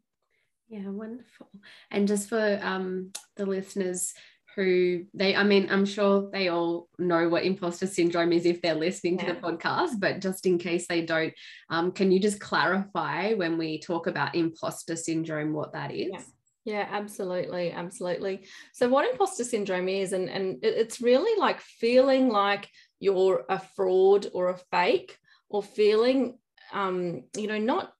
Yeah, 0.68 0.88
wonderful. 0.88 1.48
And 1.90 2.06
just 2.06 2.28
for 2.28 2.60
um, 2.62 3.12
the 3.36 3.46
listeners, 3.46 4.12
who 4.58 5.04
they 5.14 5.36
i 5.36 5.44
mean 5.44 5.68
i'm 5.70 5.86
sure 5.86 6.28
they 6.32 6.48
all 6.48 6.88
know 6.98 7.28
what 7.28 7.44
imposter 7.44 7.86
syndrome 7.86 8.32
is 8.32 8.44
if 8.44 8.60
they're 8.60 8.74
listening 8.74 9.16
yeah. 9.16 9.26
to 9.26 9.32
the 9.32 9.40
podcast 9.40 10.00
but 10.00 10.20
just 10.20 10.46
in 10.46 10.58
case 10.58 10.88
they 10.88 11.06
don't 11.06 11.32
um, 11.70 11.92
can 11.92 12.10
you 12.10 12.18
just 12.18 12.40
clarify 12.40 13.34
when 13.34 13.56
we 13.56 13.78
talk 13.78 14.08
about 14.08 14.34
imposter 14.34 14.96
syndrome 14.96 15.52
what 15.52 15.72
that 15.72 15.92
is 15.92 16.10
yeah. 16.12 16.20
Yeah, 16.64 16.86
absolutely, 16.90 17.72
absolutely. 17.72 18.44
So, 18.74 18.90
what 18.90 19.10
imposter 19.10 19.42
syndrome 19.42 19.88
is, 19.88 20.12
and 20.12 20.28
and 20.28 20.58
it's 20.62 21.00
really 21.00 21.40
like 21.40 21.62
feeling 21.62 22.28
like 22.28 22.68
you're 23.00 23.46
a 23.48 23.58
fraud 23.58 24.26
or 24.34 24.50
a 24.50 24.58
fake, 24.70 25.16
or 25.48 25.62
feeling, 25.62 26.36
um, 26.74 27.22
you 27.34 27.46
know, 27.46 27.56
not 27.56 27.94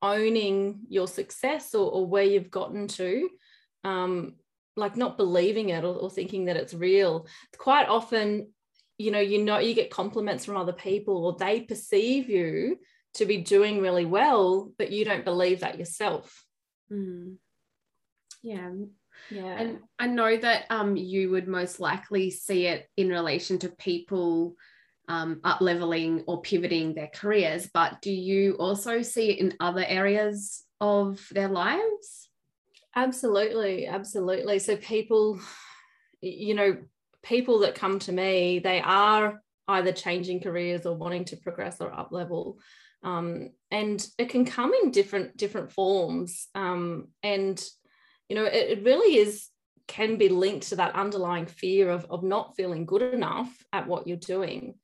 owning 0.00 0.80
your 0.88 1.06
success 1.06 1.74
or, 1.74 1.90
or 1.90 2.06
where 2.06 2.24
you've 2.24 2.50
gotten 2.50 2.88
to, 2.88 3.28
um, 3.84 4.36
like 4.78 4.96
not 4.96 5.16
believing 5.16 5.70
it 5.70 5.84
or, 5.84 5.94
or 5.94 6.10
thinking 6.10 6.46
that 6.46 6.56
it's 6.56 6.72
real 6.72 7.26
quite 7.56 7.88
often 7.88 8.48
you 8.98 9.10
know 9.10 9.20
you 9.20 9.42
know 9.42 9.58
you 9.58 9.74
get 9.74 9.90
compliments 9.90 10.44
from 10.44 10.56
other 10.56 10.72
people 10.72 11.24
or 11.24 11.36
they 11.38 11.60
perceive 11.60 12.28
you 12.28 12.78
to 13.14 13.26
be 13.26 13.38
doing 13.38 13.80
really 13.80 14.04
well 14.04 14.72
but 14.78 14.90
you 14.92 15.04
don't 15.04 15.24
believe 15.24 15.60
that 15.60 15.78
yourself. 15.78 16.44
Mm. 16.92 17.36
yeah. 18.42 18.70
Yeah. 19.30 19.58
And 19.58 19.78
i 19.98 20.06
know 20.06 20.36
that 20.36 20.66
um 20.70 20.96
you 20.96 21.30
would 21.30 21.48
most 21.48 21.80
likely 21.80 22.30
see 22.30 22.66
it 22.66 22.88
in 22.96 23.08
relation 23.08 23.58
to 23.60 23.68
people 23.68 24.54
um, 25.08 25.40
up 25.42 25.62
leveling 25.62 26.24
or 26.26 26.42
pivoting 26.42 26.94
their 26.94 27.08
careers 27.08 27.68
but 27.72 28.02
do 28.02 28.12
you 28.12 28.52
also 28.54 29.00
see 29.00 29.30
it 29.30 29.38
in 29.38 29.54
other 29.58 29.82
areas 29.82 30.62
of 30.82 31.26
their 31.32 31.48
lives 31.48 32.27
Absolutely, 32.98 33.86
absolutely. 33.86 34.58
So 34.58 34.76
people, 34.76 35.38
you 36.20 36.54
know, 36.54 36.78
people 37.22 37.60
that 37.60 37.76
come 37.76 38.00
to 38.00 38.12
me, 38.12 38.58
they 38.58 38.80
are 38.80 39.40
either 39.68 39.92
changing 39.92 40.40
careers 40.40 40.84
or 40.84 40.96
wanting 40.96 41.24
to 41.26 41.36
progress 41.36 41.80
or 41.80 41.92
up 41.92 42.10
level. 42.10 42.58
Um, 43.04 43.50
and 43.70 44.04
it 44.18 44.30
can 44.30 44.44
come 44.44 44.74
in 44.74 44.90
different 44.90 45.36
different 45.36 45.70
forms. 45.70 46.48
Um, 46.56 47.10
and 47.22 47.64
you 48.28 48.34
know, 48.34 48.46
it, 48.46 48.78
it 48.78 48.84
really 48.84 49.16
is 49.16 49.46
can 49.86 50.16
be 50.16 50.28
linked 50.28 50.70
to 50.70 50.76
that 50.76 50.96
underlying 50.96 51.46
fear 51.46 51.90
of, 51.90 52.04
of 52.10 52.24
not 52.24 52.56
feeling 52.56 52.84
good 52.84 53.02
enough 53.02 53.48
at 53.72 53.86
what 53.86 54.08
you're 54.08 54.16
doing. 54.16 54.74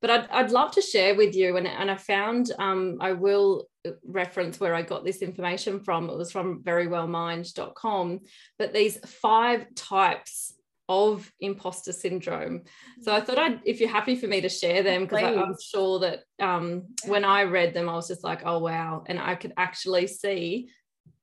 But 0.00 0.10
I'd, 0.10 0.28
I'd 0.30 0.50
love 0.50 0.72
to 0.72 0.80
share 0.80 1.14
with 1.14 1.34
you, 1.34 1.56
and, 1.56 1.66
and 1.66 1.90
I 1.90 1.96
found 1.96 2.52
um, 2.58 2.98
I 3.00 3.12
will 3.12 3.68
reference 4.04 4.60
where 4.60 4.74
I 4.74 4.82
got 4.82 5.04
this 5.04 5.22
information 5.22 5.80
from. 5.80 6.08
It 6.10 6.16
was 6.16 6.32
from 6.32 6.62
verywellmind.com. 6.62 8.20
But 8.58 8.72
these 8.72 8.98
five 8.98 9.66
types 9.74 10.54
of 10.88 11.30
imposter 11.40 11.92
syndrome. 11.92 12.62
So 13.02 13.14
I 13.14 13.20
thought 13.20 13.38
I'd, 13.38 13.60
if 13.64 13.78
you're 13.78 13.90
happy 13.90 14.16
for 14.16 14.26
me 14.26 14.40
to 14.40 14.48
share 14.48 14.82
them, 14.82 15.02
because 15.02 15.22
I'm 15.22 15.54
sure 15.62 15.98
that 16.00 16.20
um, 16.40 16.84
when 17.04 17.24
I 17.24 17.42
read 17.42 17.74
them, 17.74 17.88
I 17.88 17.94
was 17.94 18.08
just 18.08 18.24
like, 18.24 18.42
oh, 18.44 18.58
wow. 18.58 19.04
And 19.06 19.18
I 19.18 19.34
could 19.34 19.52
actually 19.58 20.06
see 20.06 20.70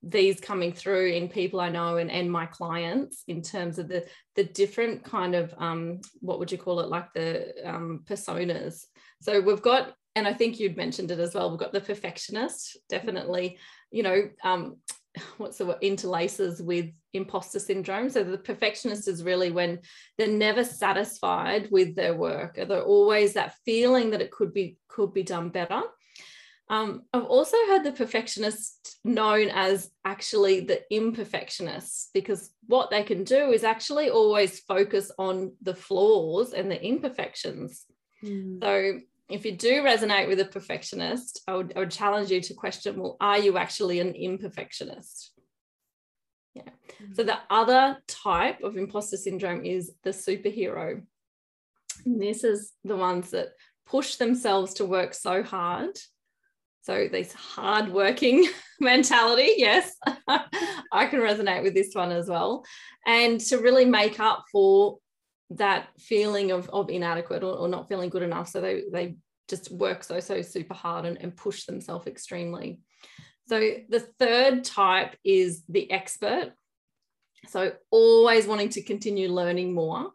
these 0.08 0.40
coming 0.40 0.72
through 0.72 1.08
in 1.08 1.28
people 1.28 1.60
I 1.60 1.70
know 1.70 1.98
and, 1.98 2.12
and 2.12 2.32
my 2.32 2.46
clients 2.46 3.24
in 3.28 3.42
terms 3.42 3.80
of 3.80 3.88
the 3.88 4.06
the 4.36 4.44
different 4.44 5.04
kind 5.04 5.34
of 5.34 5.54
um, 5.58 6.00
what 6.20 6.38
would 6.40 6.52
you 6.52 6.58
call 6.58 6.80
it 6.80 6.90
like 6.90 7.12
the 7.14 7.54
um, 7.66 8.04
personas. 8.06 8.86
So 9.22 9.42
we've 9.42 9.62
got 9.62 9.96
and 10.16 10.28
I 10.28 10.34
think 10.34 10.60
you'd 10.60 10.78
mentioned 10.78 11.12
it 11.12 11.20
as 11.20 11.34
well. 11.34 11.50
We've 11.50 11.60
got 11.60 11.74
the 11.74 11.82
perfectionist, 11.82 12.78
definitely, 12.88 13.58
you 13.92 14.04
know, 14.04 14.30
um, 14.44 14.78
what's 15.38 15.58
the 15.58 15.66
word, 15.66 15.82
interlaces 15.82 16.62
with 16.62 16.92
imposter 17.14 17.60
syndrome. 17.60 18.10
So 18.10 18.24
the 18.24 18.38
perfectionist 18.38 19.08
is 19.08 19.24
really 19.24 19.52
when 19.52 19.80
they're 20.18 20.28
never 20.28 20.64
satisfied 20.64 21.70
with 21.72 21.96
their 21.96 22.16
work. 22.16 22.56
They're 22.56 22.82
always 22.82 23.34
that 23.34 23.56
feeling 23.66 24.12
that 24.12 24.22
it 24.22 24.32
could 24.32 24.54
be 24.54 24.78
could 24.88 25.14
be 25.14 25.24
done 25.24 25.50
better. 25.50 25.82
Um, 26.68 27.04
I've 27.14 27.26
also 27.26 27.58
heard 27.68 27.84
the 27.84 27.92
perfectionist 27.92 28.98
known 29.04 29.50
as 29.50 29.92
actually 30.04 30.62
the 30.62 30.82
imperfectionist 30.92 32.08
because 32.14 32.52
what 32.66 32.90
they 32.90 33.04
can 33.04 33.24
do 33.24 33.52
is 33.52 33.64
actually 33.64 34.10
always 34.10 34.62
focus 34.62 35.12
on 35.20 35.54
the 35.62 35.76
flaws 35.76 36.54
and 36.54 36.72
the 36.72 36.84
imperfections. 36.84 37.86
Mm. 38.24 38.64
So 38.64 39.00
if 39.30 39.46
you 39.46 39.52
do 39.52 39.84
resonate 39.84 40.28
with 40.28 40.40
a 40.40 40.46
perfectionist, 40.46 41.42
I 41.48 41.56
would, 41.56 41.74
I 41.76 41.80
would 41.80 41.92
challenge 41.92 42.32
you 42.32 42.42
to 42.42 42.54
question 42.56 43.00
well, 43.00 43.18
are 43.22 43.38
you 43.38 43.58
actually 43.58 44.00
an 44.00 44.14
imperfectionist? 44.14 45.30
Yeah. 46.56 46.64
Mm-hmm. 46.64 47.14
So 47.14 47.24
the 47.24 47.40
other 47.50 47.98
type 48.08 48.64
of 48.64 48.78
imposter 48.78 49.18
syndrome 49.18 49.66
is 49.66 49.92
the 50.04 50.12
superhero. 50.12 51.04
And 52.06 52.22
this 52.22 52.44
is 52.44 52.74
the 52.84 52.96
ones 52.96 53.32
that 53.32 53.50
push 53.86 54.16
themselves 54.16 54.76
to 54.76 54.86
work 54.86 55.14
so 55.14 55.44
hard. 55.44 55.98
So 56.86 57.08
this 57.12 57.34
hard-working 57.34 58.48
mentality, 58.80 59.54
yes, 59.58 59.96
I 60.28 61.08
can 61.08 61.20
resonate 61.20 61.64
with 61.64 61.74
this 61.74 61.90
one 61.94 62.12
as 62.12 62.28
well. 62.28 62.64
And 63.08 63.40
to 63.42 63.58
really 63.58 63.86
make 63.86 64.20
up 64.20 64.44
for 64.52 65.00
that 65.50 65.88
feeling 66.00 66.52
of, 66.52 66.70
of 66.70 66.92
inadequate 66.92 67.44
or, 67.44 67.56
or, 67.56 67.68
not 67.68 67.88
feeling 67.88 68.12
good 68.12 68.22
enough. 68.22 68.50
So 68.50 68.62
they, 68.62 68.84
they 68.92 69.16
just 69.48 69.72
work 69.72 70.04
so, 70.04 70.20
so 70.20 70.44
super 70.44 70.76
hard 70.76 71.06
and, 71.06 71.18
and 71.20 71.36
push 71.36 71.66
themselves 71.66 72.06
extremely. 72.06 72.80
So 73.48 73.60
the 73.90 74.08
third 74.20 74.64
type 74.64 75.16
is 75.24 75.64
the 75.68 75.90
expert. 75.92 76.52
So 77.48 77.74
always 77.90 78.46
wanting 78.46 78.70
to 78.70 78.84
continue 78.84 79.30
learning 79.30 79.74
more 79.74 80.12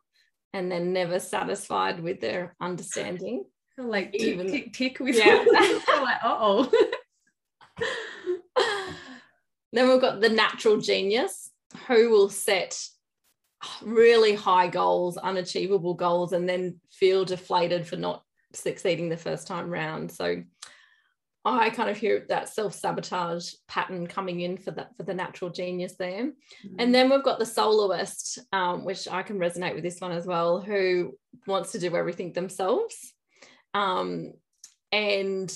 and 0.53 0.71
then 0.71 0.93
never 0.93 1.19
satisfied 1.19 2.01
with 2.01 2.21
their 2.21 2.55
understanding. 2.61 3.45
Like 3.81 4.15
even 4.15 4.47
tick 4.51 4.73
tick, 4.73 4.73
tick 4.73 5.01
with 5.01 5.17
yeah. 5.17 5.45
like, 6.03 6.19
oh. 6.23 6.71
then 9.73 9.89
we've 9.89 10.01
got 10.01 10.21
the 10.21 10.29
natural 10.29 10.79
genius 10.79 11.51
who 11.87 12.11
will 12.11 12.29
set 12.29 12.79
really 13.83 14.35
high 14.35 14.69
goals, 14.69 15.17
unachievable 15.17 15.95
goals, 15.95 16.33
and 16.33 16.49
then 16.49 16.81
feel 16.91 17.25
deflated 17.25 17.87
for 17.87 17.97
not 17.97 18.25
succeeding 18.53 19.09
the 19.09 19.17
first 19.17 19.47
time 19.47 19.71
round. 19.71 20.11
So 20.11 20.43
I 21.45 21.71
kind 21.71 21.89
of 21.89 21.97
hear 21.97 22.27
that 22.29 22.51
self-sabotage 22.51 23.55
pattern 23.69 24.07
coming 24.07 24.41
in 24.41 24.59
for 24.59 24.73
that 24.73 24.95
for 24.97 25.05
the 25.05 25.15
natural 25.15 25.51
genius 25.51 25.95
there. 25.99 26.25
Mm-hmm. 26.25 26.77
And 26.79 26.95
then 26.95 27.09
we've 27.09 27.25
got 27.25 27.39
the 27.39 27.47
soloist, 27.47 28.39
um, 28.53 28.85
which 28.85 29.09
I 29.09 29.23
can 29.23 29.39
resonate 29.39 29.75
with 29.75 29.85
this 29.85 30.01
one 30.01 30.13
as 30.13 30.27
well, 30.27 30.61
who 30.61 31.17
wants 31.47 31.73
to 31.73 31.79
do 31.79 31.97
everything 31.97 32.33
themselves 32.33 33.15
um, 33.75 34.33
and 34.93 35.53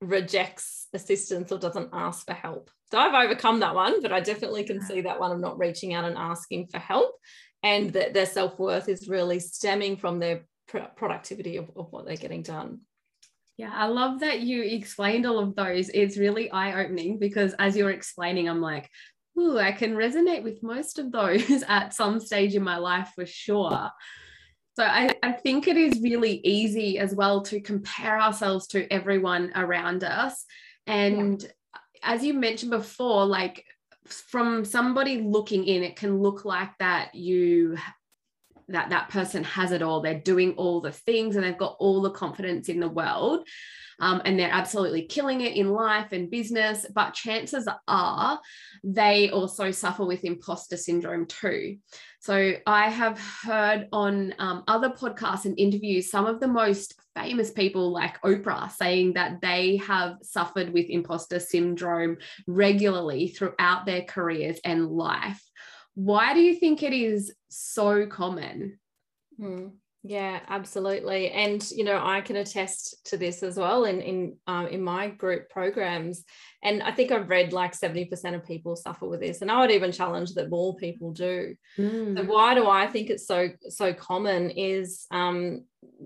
rejects 0.00 0.86
assistance 0.92 1.50
or 1.50 1.58
doesn't 1.58 1.90
ask 1.92 2.26
for 2.26 2.34
help. 2.34 2.70
So 2.90 2.98
I've 2.98 3.14
overcome 3.14 3.60
that 3.60 3.74
one, 3.74 4.00
but 4.02 4.12
I 4.12 4.20
definitely 4.20 4.64
can 4.64 4.80
see 4.80 5.00
that 5.02 5.18
one 5.18 5.32
of 5.32 5.40
not 5.40 5.58
reaching 5.58 5.94
out 5.94 6.04
and 6.04 6.16
asking 6.16 6.68
for 6.68 6.78
help 6.78 7.14
and 7.62 7.92
that 7.94 8.14
their 8.14 8.26
self-worth 8.26 8.88
is 8.88 9.08
really 9.08 9.40
stemming 9.40 9.96
from 9.96 10.20
their 10.20 10.44
productivity 10.96 11.56
of, 11.56 11.70
of 11.76 11.90
what 11.90 12.06
they're 12.06 12.16
getting 12.16 12.42
done. 12.42 12.80
Yeah, 13.56 13.72
I 13.74 13.86
love 13.86 14.20
that 14.20 14.40
you 14.40 14.62
explained 14.62 15.26
all 15.26 15.38
of 15.38 15.56
those. 15.56 15.88
It's 15.88 16.18
really 16.18 16.50
eye 16.50 16.84
opening 16.84 17.18
because 17.18 17.54
as 17.58 17.76
you're 17.76 17.90
explaining, 17.90 18.48
I'm 18.48 18.60
like, 18.60 18.90
ooh, 19.38 19.58
I 19.58 19.72
can 19.72 19.94
resonate 19.94 20.42
with 20.42 20.62
most 20.62 20.98
of 20.98 21.10
those 21.10 21.62
at 21.68 21.94
some 21.94 22.20
stage 22.20 22.54
in 22.54 22.62
my 22.62 22.76
life 22.76 23.12
for 23.14 23.26
sure. 23.26 23.90
So 24.76 24.84
I, 24.84 25.10
I 25.22 25.32
think 25.32 25.68
it 25.68 25.78
is 25.78 26.02
really 26.02 26.40
easy 26.44 26.98
as 26.98 27.14
well 27.14 27.40
to 27.44 27.60
compare 27.60 28.20
ourselves 28.20 28.66
to 28.68 28.90
everyone 28.92 29.50
around 29.54 30.04
us. 30.04 30.44
And 30.86 31.42
yeah. 31.42 31.48
as 32.02 32.22
you 32.22 32.34
mentioned 32.34 32.72
before, 32.72 33.24
like 33.24 33.64
from 34.06 34.66
somebody 34.66 35.22
looking 35.22 35.64
in, 35.64 35.82
it 35.82 35.96
can 35.96 36.20
look 36.20 36.44
like 36.44 36.76
that 36.78 37.14
you 37.14 37.78
that 38.68 38.90
that 38.90 39.08
person 39.10 39.44
has 39.44 39.72
it 39.72 39.82
all. 39.82 40.00
They're 40.00 40.20
doing 40.20 40.52
all 40.52 40.80
the 40.80 40.92
things 40.92 41.36
and 41.36 41.44
they've 41.44 41.56
got 41.56 41.76
all 41.78 42.02
the 42.02 42.10
confidence 42.10 42.68
in 42.68 42.80
the 42.80 42.88
world 42.88 43.46
um, 43.98 44.20
and 44.24 44.38
they're 44.38 44.50
absolutely 44.52 45.02
killing 45.06 45.40
it 45.40 45.56
in 45.56 45.70
life 45.70 46.12
and 46.12 46.30
business. 46.30 46.86
But 46.94 47.14
chances 47.14 47.68
are 47.88 48.40
they 48.84 49.30
also 49.30 49.70
suffer 49.70 50.04
with 50.04 50.24
imposter 50.24 50.76
syndrome 50.76 51.26
too. 51.26 51.78
So 52.20 52.54
i 52.66 52.90
have 52.90 53.20
heard 53.44 53.86
on 53.92 54.34
um, 54.40 54.64
other 54.66 54.88
podcasts 54.88 55.44
and 55.44 55.56
interviews 55.60 56.10
some 56.10 56.26
of 56.26 56.40
the 56.40 56.48
most 56.48 56.98
famous 57.14 57.52
people 57.52 57.92
like 57.92 58.20
oprah 58.22 58.70
saying 58.70 59.12
that 59.12 59.40
they 59.40 59.76
have 59.76 60.16
suffered 60.22 60.72
with 60.72 60.90
imposter 60.90 61.38
syndrome 61.38 62.16
regularly 62.48 63.28
throughout 63.28 63.86
their 63.86 64.02
careers 64.02 64.58
and 64.64 64.88
life 64.88 65.40
why 65.96 66.34
do 66.34 66.40
you 66.40 66.54
think 66.54 66.82
it 66.82 66.92
is 66.92 67.34
so 67.48 68.06
common? 68.06 68.78
Hmm. 69.38 69.68
Yeah, 70.02 70.38
absolutely. 70.46 71.30
And 71.32 71.68
you 71.72 71.82
know, 71.82 72.00
I 72.00 72.20
can 72.20 72.36
attest 72.36 73.06
to 73.06 73.16
this 73.16 73.42
as 73.42 73.56
well 73.56 73.86
in 73.86 74.00
in 74.00 74.36
um, 74.46 74.68
in 74.68 74.80
my 74.80 75.08
group 75.08 75.48
programs. 75.50 76.22
And 76.62 76.80
I 76.80 76.92
think 76.92 77.10
I've 77.10 77.28
read 77.28 77.52
like 77.52 77.74
seventy 77.74 78.04
percent 78.04 78.36
of 78.36 78.46
people 78.46 78.76
suffer 78.76 79.08
with 79.08 79.20
this, 79.20 79.42
and 79.42 79.50
I 79.50 79.58
would 79.58 79.72
even 79.72 79.90
challenge 79.90 80.34
that 80.34 80.50
more 80.50 80.76
people 80.76 81.12
do. 81.12 81.56
Mm. 81.76 82.16
So 82.16 82.24
why 82.24 82.54
do 82.54 82.68
I 82.68 82.86
think 82.86 83.10
it's 83.10 83.26
so 83.26 83.48
so 83.68 83.92
common? 83.92 84.50
Is 84.50 85.06
um, 85.10 85.64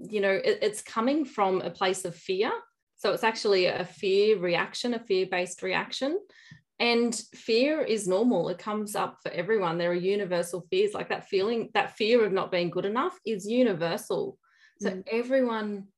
you 0.08 0.22
know, 0.22 0.32
it, 0.32 0.60
it's 0.62 0.80
coming 0.80 1.26
from 1.26 1.60
a 1.60 1.70
place 1.70 2.06
of 2.06 2.14
fear. 2.14 2.50
So 2.96 3.12
it's 3.12 3.24
actually 3.24 3.66
a 3.66 3.84
fear 3.84 4.38
reaction, 4.38 4.94
a 4.94 5.00
fear 5.00 5.26
based 5.30 5.62
reaction. 5.62 6.18
And 6.80 7.14
fear 7.34 7.82
is 7.82 8.08
normal. 8.08 8.48
It 8.48 8.58
comes 8.58 8.96
up 8.96 9.18
for 9.22 9.30
everyone. 9.30 9.76
There 9.78 9.90
are 9.90 9.94
universal 9.94 10.66
fears, 10.70 10.94
like 10.94 11.10
that 11.10 11.28
feeling, 11.28 11.68
that 11.74 11.96
fear 11.96 12.24
of 12.24 12.32
not 12.32 12.50
being 12.50 12.70
good 12.70 12.86
enough 12.86 13.18
is 13.24 13.46
universal. 13.46 14.38
So 14.80 14.90
mm. 14.90 15.04
everyone 15.12 15.88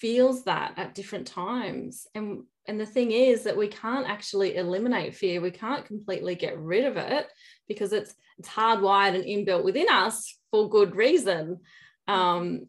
feels 0.00 0.42
that 0.44 0.74
at 0.76 0.96
different 0.96 1.28
times. 1.28 2.08
And, 2.16 2.42
and 2.66 2.80
the 2.80 2.86
thing 2.86 3.12
is 3.12 3.44
that 3.44 3.56
we 3.56 3.68
can't 3.68 4.08
actually 4.08 4.56
eliminate 4.56 5.14
fear. 5.14 5.40
We 5.40 5.52
can't 5.52 5.86
completely 5.86 6.34
get 6.34 6.58
rid 6.58 6.84
of 6.84 6.96
it 6.96 7.28
because 7.68 7.92
it's 7.92 8.14
it's 8.38 8.48
hardwired 8.48 9.14
and 9.14 9.24
inbuilt 9.24 9.62
within 9.62 9.86
us 9.88 10.36
for 10.50 10.68
good 10.68 10.96
reason. 10.96 11.60
Um, 12.08 12.66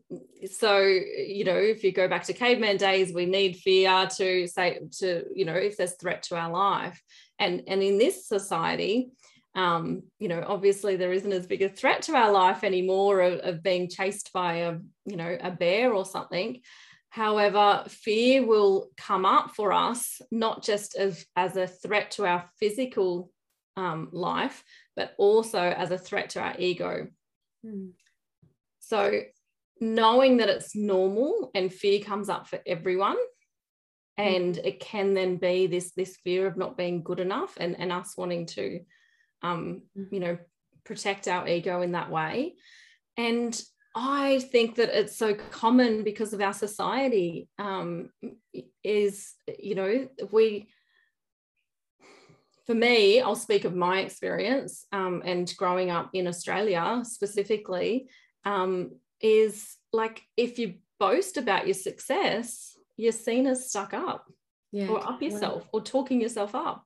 so 0.52 0.78
you 0.78 1.44
know, 1.44 1.58
if 1.58 1.84
you 1.84 1.92
go 1.92 2.08
back 2.08 2.24
to 2.26 2.34
caveman 2.34 2.78
days, 2.78 3.14
we 3.14 3.26
need 3.26 3.58
fear 3.58 4.08
to 4.18 4.48
say 4.48 4.80
to 5.00 5.24
you 5.34 5.46
know 5.46 5.56
if 5.56 5.78
there's 5.78 5.96
threat 5.96 6.24
to 6.24 6.38
our 6.38 6.52
life. 6.52 7.02
And 7.40 7.64
and 7.68 7.82
in 7.82 7.98
this 7.98 8.28
society 8.28 9.12
um, 9.56 10.04
you 10.20 10.28
know 10.28 10.44
obviously 10.48 10.96
there 10.96 11.14
isn't 11.14 11.32
as 11.32 11.46
big 11.46 11.62
a 11.62 11.70
threat 11.70 12.02
to 12.04 12.16
our 12.16 12.32
life 12.32 12.64
anymore 12.64 13.22
of, 13.22 13.40
of 13.40 13.64
being 13.64 13.90
chased 13.90 14.32
by 14.34 14.56
a 14.56 14.78
you 15.06 15.16
know 15.16 15.38
a 15.40 15.52
bear 15.52 15.94
or 15.94 16.06
something. 16.06 16.62
However 17.10 17.84
fear 17.88 18.46
will 18.46 18.90
come 18.98 19.26
up 19.26 19.52
for 19.52 19.72
us 19.72 20.22
not 20.32 20.64
just 20.64 20.96
as 20.96 21.26
as 21.36 21.56
a 21.56 21.68
threat 21.68 22.12
to 22.12 22.26
our 22.26 22.50
physical 22.60 23.32
um, 23.78 24.10
life 24.12 24.64
but 24.96 25.14
also 25.18 25.60
as 25.60 25.92
a 25.92 25.98
threat 25.98 26.32
to 26.32 26.42
our 26.42 26.56
ego. 26.58 27.08
Mm. 27.66 27.92
So 28.84 29.22
knowing 29.80 30.38
that 30.38 30.50
it's 30.50 30.76
normal 30.76 31.52
and 31.56 31.74
fear 31.74 32.00
comes 32.00 32.30
up 32.30 32.48
for 32.48 32.60
everyone 32.66 33.18
and 34.18 34.58
it 34.58 34.80
can 34.80 35.14
then 35.14 35.38
be 35.38 35.68
this 35.68 35.92
this 35.94 36.18
fear 36.18 36.46
of 36.46 36.58
not 36.58 36.78
being 36.78 37.02
good 37.02 37.20
enough 37.20 37.58
and 37.60 37.80
and 37.80 37.92
us 37.92 38.16
wanting 38.16 38.46
to 38.46 38.80
um 39.42 39.82
you 40.12 40.20
know 40.20 40.38
protect 40.84 41.28
our 41.28 41.48
ego 41.48 41.82
in 41.82 41.94
that 41.94 42.12
way. 42.12 42.56
And 43.18 43.60
i 43.96 44.40
think 44.52 44.76
that 44.76 44.90
it's 44.90 45.16
so 45.16 45.36
common 45.36 46.04
because 46.04 46.34
of 46.34 46.42
our 46.42 46.54
society 46.54 47.48
um 47.60 48.10
is 48.84 49.34
you 49.60 49.76
know 49.76 50.08
we 50.32 50.68
for 52.66 52.74
me 52.74 53.22
i'll 53.22 53.36
speak 53.36 53.66
of 53.66 53.76
my 53.76 54.00
experience 54.00 54.88
um, 54.92 55.22
and 55.26 55.54
growing 55.58 55.92
up 55.92 56.10
in 56.14 56.28
australia 56.28 57.02
specifically 57.04 58.08
um, 58.46 58.92
is 59.22 59.78
like 59.92 60.24
if 60.38 60.60
you 60.60 60.76
boast 61.00 61.38
about 61.38 61.66
your 61.66 61.74
success 61.74 62.78
you're 62.98 63.12
seen 63.12 63.48
as 63.48 63.70
stuck 63.70 63.94
up 63.94 64.30
yeah, 64.72 64.88
or 64.88 65.08
up 65.08 65.22
yourself 65.22 65.68
or 65.72 65.82
talking 65.82 66.20
yourself 66.20 66.56
up. 66.56 66.86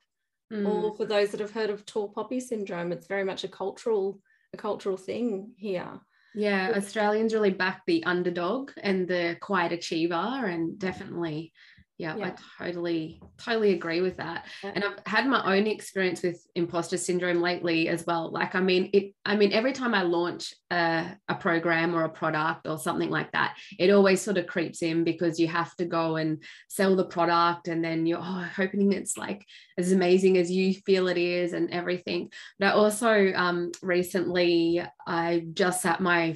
Mm. 0.51 0.67
Or 0.67 0.95
for 0.95 1.05
those 1.05 1.31
that 1.31 1.39
have 1.39 1.51
heard 1.51 1.69
of 1.69 1.85
tall 1.85 2.09
poppy 2.09 2.39
syndrome, 2.39 2.91
it's 2.91 3.07
very 3.07 3.23
much 3.23 3.43
a 3.43 3.47
cultural 3.47 4.19
a 4.53 4.57
cultural 4.57 4.97
thing 4.97 5.51
here. 5.57 5.99
Yeah, 6.35 6.73
Australians 6.75 7.33
really 7.33 7.51
back 7.51 7.81
the 7.85 8.03
underdog 8.03 8.71
and 8.81 9.07
the 9.07 9.37
quiet 9.41 9.71
achiever, 9.71 10.15
and 10.15 10.77
definitely 10.77 11.53
yeah, 11.97 12.15
yeah, 12.15 12.35
I 12.59 12.63
totally, 12.63 13.19
totally 13.39 13.73
agree 13.73 14.01
with 14.01 14.17
that. 14.17 14.45
Yeah. 14.63 14.71
And 14.75 14.83
I've 14.83 14.99
had 15.07 15.25
my 15.25 15.57
own 15.57 15.65
experience 15.65 16.21
with 16.21 16.45
imposter 16.53 16.95
syndrome 16.95 17.41
lately 17.41 17.89
as 17.89 18.05
well. 18.05 18.31
Like, 18.31 18.53
I 18.53 18.61
mean, 18.61 18.91
it, 18.93 19.15
I 19.25 19.35
mean, 19.35 19.51
every 19.51 19.73
time 19.73 19.95
I 19.95 20.03
launch 20.03 20.53
a, 20.69 21.07
a 21.27 21.33
program 21.33 21.95
or 21.95 22.03
a 22.03 22.09
product 22.09 22.67
or 22.67 22.77
something 22.77 23.09
like 23.09 23.31
that, 23.31 23.57
it 23.79 23.89
always 23.89 24.21
sort 24.21 24.37
of 24.37 24.45
creeps 24.45 24.83
in 24.83 25.03
because 25.03 25.39
you 25.39 25.47
have 25.47 25.75
to 25.77 25.85
go 25.85 26.17
and 26.17 26.43
sell 26.67 26.95
the 26.95 27.05
product 27.05 27.67
and 27.67 27.83
then 27.83 28.05
you're 28.05 28.19
oh, 28.19 28.47
hoping 28.55 28.91
it's 28.91 29.17
like 29.17 29.43
as 29.79 29.91
amazing 29.91 30.37
as 30.37 30.51
you 30.51 30.75
feel 30.85 31.07
it 31.07 31.17
is 31.17 31.53
and 31.53 31.71
everything. 31.71 32.31
But 32.59 32.67
I 32.67 32.71
also 32.73 33.33
um, 33.33 33.71
recently, 33.81 34.83
I 35.07 35.47
just 35.51 35.81
sat 35.81 35.99
my 35.99 36.35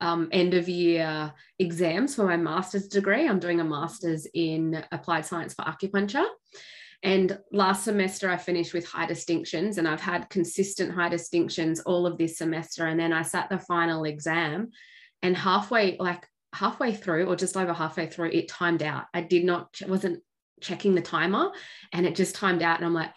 um, 0.00 0.28
end 0.32 0.54
of 0.54 0.68
year 0.68 1.32
exams 1.58 2.14
for 2.14 2.24
my 2.24 2.36
master's 2.36 2.88
degree. 2.88 3.28
I'm 3.28 3.40
doing 3.40 3.60
a 3.60 3.64
master's 3.64 4.26
in 4.34 4.84
applied 4.92 5.26
science 5.26 5.54
for 5.54 5.62
acupuncture. 5.62 6.26
And 7.02 7.38
last 7.52 7.84
semester, 7.84 8.28
I 8.28 8.36
finished 8.36 8.74
with 8.74 8.86
high 8.86 9.06
distinctions, 9.06 9.78
and 9.78 9.86
I've 9.86 10.00
had 10.00 10.28
consistent 10.30 10.92
high 10.92 11.08
distinctions 11.08 11.80
all 11.80 12.06
of 12.06 12.18
this 12.18 12.38
semester. 12.38 12.86
And 12.86 12.98
then 12.98 13.12
I 13.12 13.22
sat 13.22 13.48
the 13.48 13.58
final 13.58 14.04
exam, 14.04 14.70
and 15.22 15.36
halfway, 15.36 15.96
like 15.98 16.26
halfway 16.52 16.92
through, 16.92 17.26
or 17.26 17.36
just 17.36 17.56
over 17.56 17.72
halfway 17.72 18.06
through, 18.06 18.30
it 18.30 18.48
timed 18.48 18.82
out. 18.82 19.04
I 19.14 19.20
did 19.20 19.44
not, 19.44 19.76
wasn't 19.86 20.24
checking 20.60 20.96
the 20.96 21.00
timer, 21.00 21.52
and 21.92 22.04
it 22.04 22.16
just 22.16 22.34
timed 22.34 22.62
out. 22.62 22.78
And 22.78 22.86
I'm 22.86 22.94
like, 22.94 23.12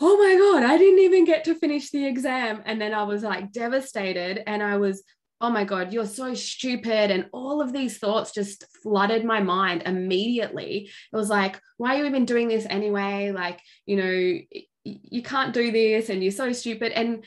oh 0.00 0.16
my 0.16 0.34
God, 0.34 0.68
I 0.68 0.76
didn't 0.76 0.98
even 0.98 1.24
get 1.24 1.44
to 1.44 1.54
finish 1.54 1.90
the 1.90 2.06
exam. 2.06 2.62
And 2.64 2.80
then 2.80 2.92
I 2.92 3.04
was 3.04 3.22
like 3.22 3.52
devastated, 3.52 4.42
and 4.48 4.60
I 4.60 4.76
was 4.78 5.04
oh 5.44 5.50
my 5.50 5.64
God, 5.64 5.92
you're 5.92 6.06
so 6.06 6.32
stupid. 6.32 7.10
And 7.10 7.26
all 7.30 7.60
of 7.60 7.70
these 7.70 7.98
thoughts 7.98 8.32
just 8.32 8.64
flooded 8.82 9.26
my 9.26 9.40
mind 9.40 9.82
immediately. 9.84 10.90
It 11.12 11.16
was 11.16 11.28
like, 11.28 11.60
why 11.76 11.94
are 11.94 11.98
you 11.98 12.06
even 12.06 12.24
doing 12.24 12.48
this 12.48 12.66
anyway? 12.68 13.30
Like, 13.30 13.60
you 13.84 13.96
know, 13.96 14.62
you 14.84 15.22
can't 15.22 15.52
do 15.52 15.70
this 15.70 16.08
and 16.08 16.22
you're 16.22 16.32
so 16.32 16.52
stupid. 16.52 16.92
And 16.92 17.26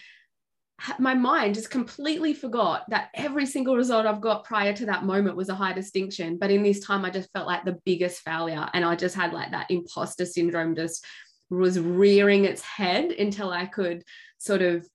my 0.98 1.14
mind 1.14 1.54
just 1.54 1.70
completely 1.70 2.34
forgot 2.34 2.90
that 2.90 3.10
every 3.14 3.46
single 3.46 3.76
result 3.76 4.08
I've 4.08 4.22
got 4.22 4.46
prior 4.46 4.74
to 4.74 4.88
that 4.88 5.06
moment 5.06 5.38
was 5.38 5.50
a 5.50 5.56
high 5.56 5.74
distinction. 5.74 6.40
But 6.40 6.50
in 6.50 6.64
this 6.64 6.80
time, 6.80 7.06
I 7.06 7.12
just 7.12 7.32
felt 7.34 7.46
like 7.46 7.66
the 7.66 7.80
biggest 7.86 8.22
failure. 8.22 8.68
And 8.74 8.84
I 8.84 8.96
just 8.96 9.16
had 9.16 9.32
like 9.32 9.52
that 9.52 9.70
imposter 9.70 10.26
syndrome 10.26 10.76
just 10.76 11.06
was 11.52 11.80
rearing 11.80 12.46
its 12.46 12.64
head 12.64 13.12
until 13.12 13.52
I 13.52 13.68
could 13.68 14.04
sort 14.40 14.64
of 14.64 14.88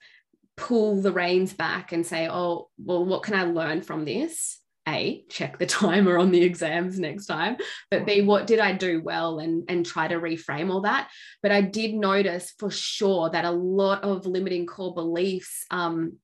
pull 0.62 1.02
the 1.02 1.12
reins 1.12 1.52
back 1.52 1.90
and 1.90 2.06
say, 2.06 2.28
oh, 2.28 2.68
well, 2.78 3.04
what 3.04 3.24
can 3.24 3.34
I 3.34 3.42
learn 3.42 3.82
from 3.82 4.04
this? 4.04 4.60
A, 4.88 5.24
check 5.28 5.58
the 5.58 5.66
timer 5.82 6.18
on 6.18 6.30
the 6.30 6.42
exams 6.42 7.00
next 7.00 7.26
time, 7.26 7.56
but 7.90 8.06
B, 8.06 8.22
what 8.22 8.46
did 8.46 8.60
I 8.60 8.72
do 8.72 9.02
well 9.02 9.40
and, 9.40 9.64
and 9.68 9.84
try 9.84 10.06
to 10.06 10.20
reframe 10.20 10.70
all 10.70 10.82
that. 10.82 11.10
But 11.42 11.50
I 11.50 11.62
did 11.62 11.94
notice 11.94 12.54
for 12.60 12.70
sure 12.70 13.28
that 13.30 13.44
a 13.44 13.50
lot 13.50 14.04
of 14.04 14.24
limiting 14.24 14.66
core 14.66 14.94
beliefs 14.94 15.66
um, 15.72 16.18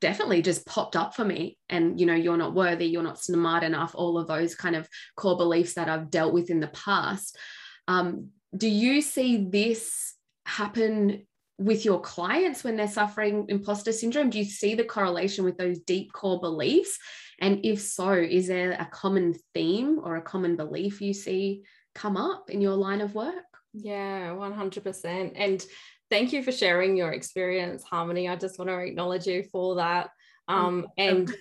definitely 0.00 0.42
just 0.42 0.66
popped 0.66 0.96
up 0.96 1.14
for 1.14 1.24
me. 1.24 1.56
And, 1.68 2.00
you 2.00 2.06
know, 2.06 2.14
you're 2.14 2.36
not 2.36 2.54
worthy, 2.54 2.86
you're 2.86 3.04
not 3.04 3.22
smart 3.22 3.62
enough, 3.62 3.92
all 3.94 4.18
of 4.18 4.26
those 4.26 4.56
kind 4.56 4.74
of 4.74 4.88
core 5.16 5.36
beliefs 5.36 5.74
that 5.74 5.88
I've 5.88 6.10
dealt 6.10 6.32
with 6.32 6.50
in 6.50 6.58
the 6.58 6.66
past. 6.66 7.38
Um, 7.86 8.30
do 8.56 8.68
you 8.68 9.02
see 9.02 9.48
this 9.48 10.14
happen 10.46 11.26
with 11.64 11.84
your 11.84 12.00
clients 12.00 12.64
when 12.64 12.76
they're 12.76 12.88
suffering 12.88 13.46
imposter 13.48 13.92
syndrome? 13.92 14.30
Do 14.30 14.38
you 14.38 14.44
see 14.44 14.74
the 14.74 14.84
correlation 14.84 15.44
with 15.44 15.56
those 15.56 15.78
deep 15.80 16.12
core 16.12 16.40
beliefs? 16.40 16.98
And 17.40 17.64
if 17.64 17.80
so, 17.80 18.12
is 18.12 18.48
there 18.48 18.72
a 18.72 18.86
common 18.86 19.34
theme 19.54 20.00
or 20.02 20.16
a 20.16 20.22
common 20.22 20.56
belief 20.56 21.00
you 21.00 21.12
see 21.14 21.64
come 21.94 22.16
up 22.16 22.50
in 22.50 22.60
your 22.60 22.74
line 22.74 23.00
of 23.00 23.14
work? 23.14 23.34
Yeah, 23.74 24.30
100%. 24.30 25.32
And 25.34 25.64
thank 26.10 26.32
you 26.32 26.42
for 26.42 26.52
sharing 26.52 26.96
your 26.96 27.12
experience, 27.12 27.82
Harmony. 27.82 28.28
I 28.28 28.36
just 28.36 28.58
want 28.58 28.68
to 28.68 28.78
acknowledge 28.78 29.26
you 29.26 29.44
for 29.50 29.76
that. 29.76 30.10
Um, 30.48 30.86
and 30.98 31.34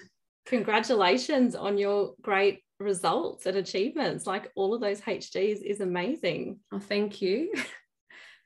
congratulations 0.45 1.55
on 1.55 1.77
your 1.77 2.13
great 2.21 2.63
results 2.79 3.45
and 3.45 3.57
achievements. 3.57 4.25
Like 4.25 4.51
all 4.55 4.73
of 4.73 4.81
those 4.81 5.01
HDs 5.01 5.61
is 5.63 5.81
amazing. 5.81 6.59
Oh, 6.71 6.79
thank 6.79 7.21
you. 7.21 7.53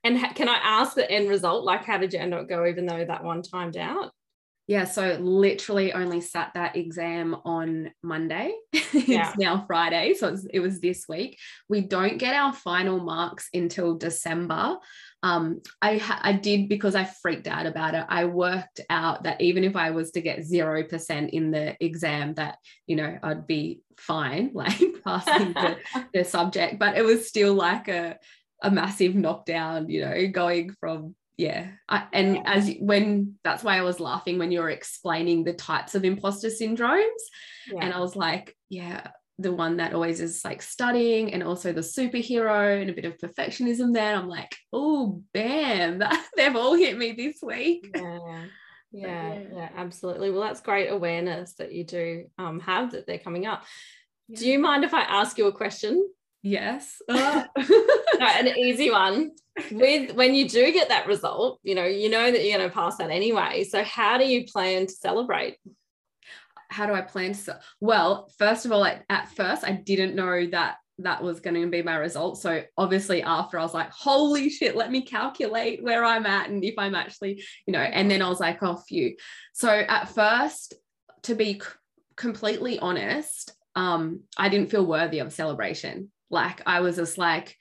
And 0.05 0.19
ha- 0.19 0.33
can 0.33 0.47
I 0.47 0.59
ask 0.63 0.95
the 0.95 1.09
end 1.09 1.27
result? 1.27 1.65
Like, 1.65 1.83
how 1.83 1.97
did 1.97 2.13
you 2.13 2.19
end 2.19 2.33
up 2.33 2.47
go, 2.47 2.65
even 2.67 2.85
though 2.85 3.03
that 3.03 3.23
one 3.23 3.41
timed 3.41 3.75
out? 3.75 4.11
Yeah, 4.67 4.85
so 4.85 5.17
literally 5.19 5.93
only 5.93 6.21
sat 6.21 6.51
that 6.55 6.75
exam 6.75 7.35
on 7.45 7.91
Monday. 8.01 8.53
it's 8.73 9.07
yeah. 9.07 9.33
now 9.37 9.63
Friday, 9.67 10.13
so 10.15 10.35
it 10.51 10.59
was 10.59 10.79
this 10.79 11.05
week. 11.07 11.37
We 11.69 11.81
don't 11.81 12.17
get 12.17 12.35
our 12.35 12.53
final 12.53 12.99
marks 12.99 13.47
until 13.53 13.95
December. 13.95 14.77
Um, 15.21 15.61
I 15.81 15.97
ha- 15.97 16.21
I 16.21 16.33
did 16.33 16.67
because 16.67 16.95
I 16.95 17.03
freaked 17.03 17.47
out 17.47 17.67
about 17.67 17.93
it. 17.93 18.05
I 18.09 18.25
worked 18.25 18.81
out 18.89 19.23
that 19.23 19.41
even 19.41 19.63
if 19.63 19.75
I 19.75 19.91
was 19.91 20.11
to 20.11 20.21
get 20.21 20.43
zero 20.43 20.83
percent 20.83 21.31
in 21.31 21.51
the 21.51 21.75
exam, 21.79 22.33
that 22.35 22.57
you 22.87 22.95
know 22.95 23.19
I'd 23.21 23.45
be 23.45 23.81
fine, 23.97 24.51
like 24.53 24.79
passing 25.03 25.53
the, 25.53 25.77
the 26.13 26.23
subject. 26.23 26.79
But 26.79 26.97
it 26.97 27.05
was 27.05 27.27
still 27.27 27.53
like 27.53 27.87
a 27.87 28.17
a 28.61 28.71
massive 28.71 29.15
knockdown, 29.15 29.89
you 29.89 30.01
know, 30.01 30.27
going 30.27 30.75
from 30.79 31.15
yeah 31.37 31.67
I, 31.89 32.05
and 32.13 32.39
as 32.45 32.71
when 32.79 33.35
that's 33.43 33.61
why 33.61 33.77
i 33.77 33.81
was 33.81 33.99
laughing 33.99 34.39
when 34.39 34.51
you 34.51 34.61
were 34.61 34.69
explaining 34.69 35.43
the 35.43 35.51
types 35.51 35.93
of 35.93 36.05
imposter 36.05 36.47
syndromes 36.47 37.03
yeah. 37.69 37.79
and 37.81 37.93
i 37.93 37.99
was 37.99 38.15
like 38.15 38.55
yeah 38.69 39.07
the 39.37 39.51
one 39.51 39.77
that 39.77 39.93
always 39.93 40.21
is 40.21 40.45
like 40.45 40.61
studying 40.61 41.33
and 41.33 41.43
also 41.43 41.73
the 41.73 41.81
superhero 41.81 42.81
and 42.81 42.89
a 42.89 42.93
bit 42.93 43.03
of 43.03 43.17
perfectionism 43.17 43.93
there 43.93 44.15
i'm 44.15 44.29
like 44.29 44.55
oh 44.71 45.21
bam 45.33 45.97
that, 45.99 46.25
they've 46.37 46.55
all 46.55 46.73
hit 46.73 46.97
me 46.97 47.11
this 47.11 47.39
week 47.41 47.91
yeah 47.95 48.45
yeah, 48.91 49.39
yeah, 49.53 49.69
absolutely. 49.75 50.31
Well, 50.31 50.41
that's 50.41 50.61
great 50.61 50.87
awareness 50.87 51.55
that 51.55 51.73
you 51.73 51.83
do 51.83 52.25
um, 52.37 52.61
have 52.61 52.91
that 52.91 53.05
they're 53.05 53.19
coming 53.19 53.45
up. 53.45 53.65
Yeah. 54.29 54.39
Do 54.39 54.49
you 54.49 54.59
mind 54.59 54.85
if 54.85 54.93
I 54.93 55.01
ask 55.01 55.37
you 55.37 55.47
a 55.47 55.51
question? 55.51 56.09
Yes. 56.45 57.01
an 57.09 58.47
easy 58.47 58.91
one. 58.91 59.31
With 59.71 60.11
when 60.11 60.35
you 60.35 60.47
do 60.47 60.71
get 60.71 60.89
that 60.89 61.07
result, 61.07 61.59
you 61.63 61.73
know, 61.73 61.85
you 61.85 62.07
know 62.07 62.31
that 62.31 62.45
you're 62.45 62.57
going 62.57 62.69
to 62.69 62.73
pass 62.73 62.97
that 62.97 63.09
anyway. 63.09 63.63
So 63.63 63.83
how 63.83 64.19
do 64.19 64.25
you 64.25 64.45
plan 64.45 64.85
to 64.85 64.93
celebrate? 64.93 65.57
How 66.69 66.85
do 66.85 66.93
I 66.93 67.01
plan 67.01 67.33
to? 67.33 67.59
Well, 67.81 68.31
first 68.37 68.65
of 68.65 68.71
all, 68.71 68.85
at, 68.85 69.05
at 69.09 69.29
first, 69.29 69.63
I 69.63 69.71
didn't 69.71 70.13
know 70.13 70.45
that 70.51 70.75
that 70.99 71.23
was 71.23 71.39
going 71.39 71.59
to 71.59 71.67
be 71.67 71.81
my 71.81 71.95
result. 71.95 72.39
So 72.39 72.61
obviously 72.77 73.23
after 73.23 73.57
I 73.57 73.63
was 73.63 73.73
like, 73.73 73.89
holy 73.89 74.49
shit, 74.51 74.75
let 74.75 74.91
me 74.91 75.01
calculate 75.01 75.83
where 75.83 76.05
I'm 76.05 76.27
at 76.27 76.49
and 76.49 76.63
if 76.63 76.75
I'm 76.77 76.93
actually, 76.93 77.43
you 77.65 77.71
know, 77.71 77.79
and 77.79 78.09
then 78.09 78.21
I 78.21 78.29
was 78.29 78.39
like, 78.39 78.61
oh, 78.61 78.75
phew. 78.75 79.15
So 79.53 79.69
at 79.69 80.09
first, 80.09 80.75
to 81.23 81.33
be 81.33 81.53
c- 81.53 81.67
completely 82.15 82.77
honest, 82.77 83.51
um, 83.75 84.21
I 84.37 84.49
didn't 84.49 84.69
feel 84.69 84.85
worthy 84.85 85.19
of 85.19 85.33
celebration. 85.33 86.11
Like 86.29 86.61
I 86.65 86.81
was 86.81 86.95
just 86.95 87.17
like, 87.17 87.55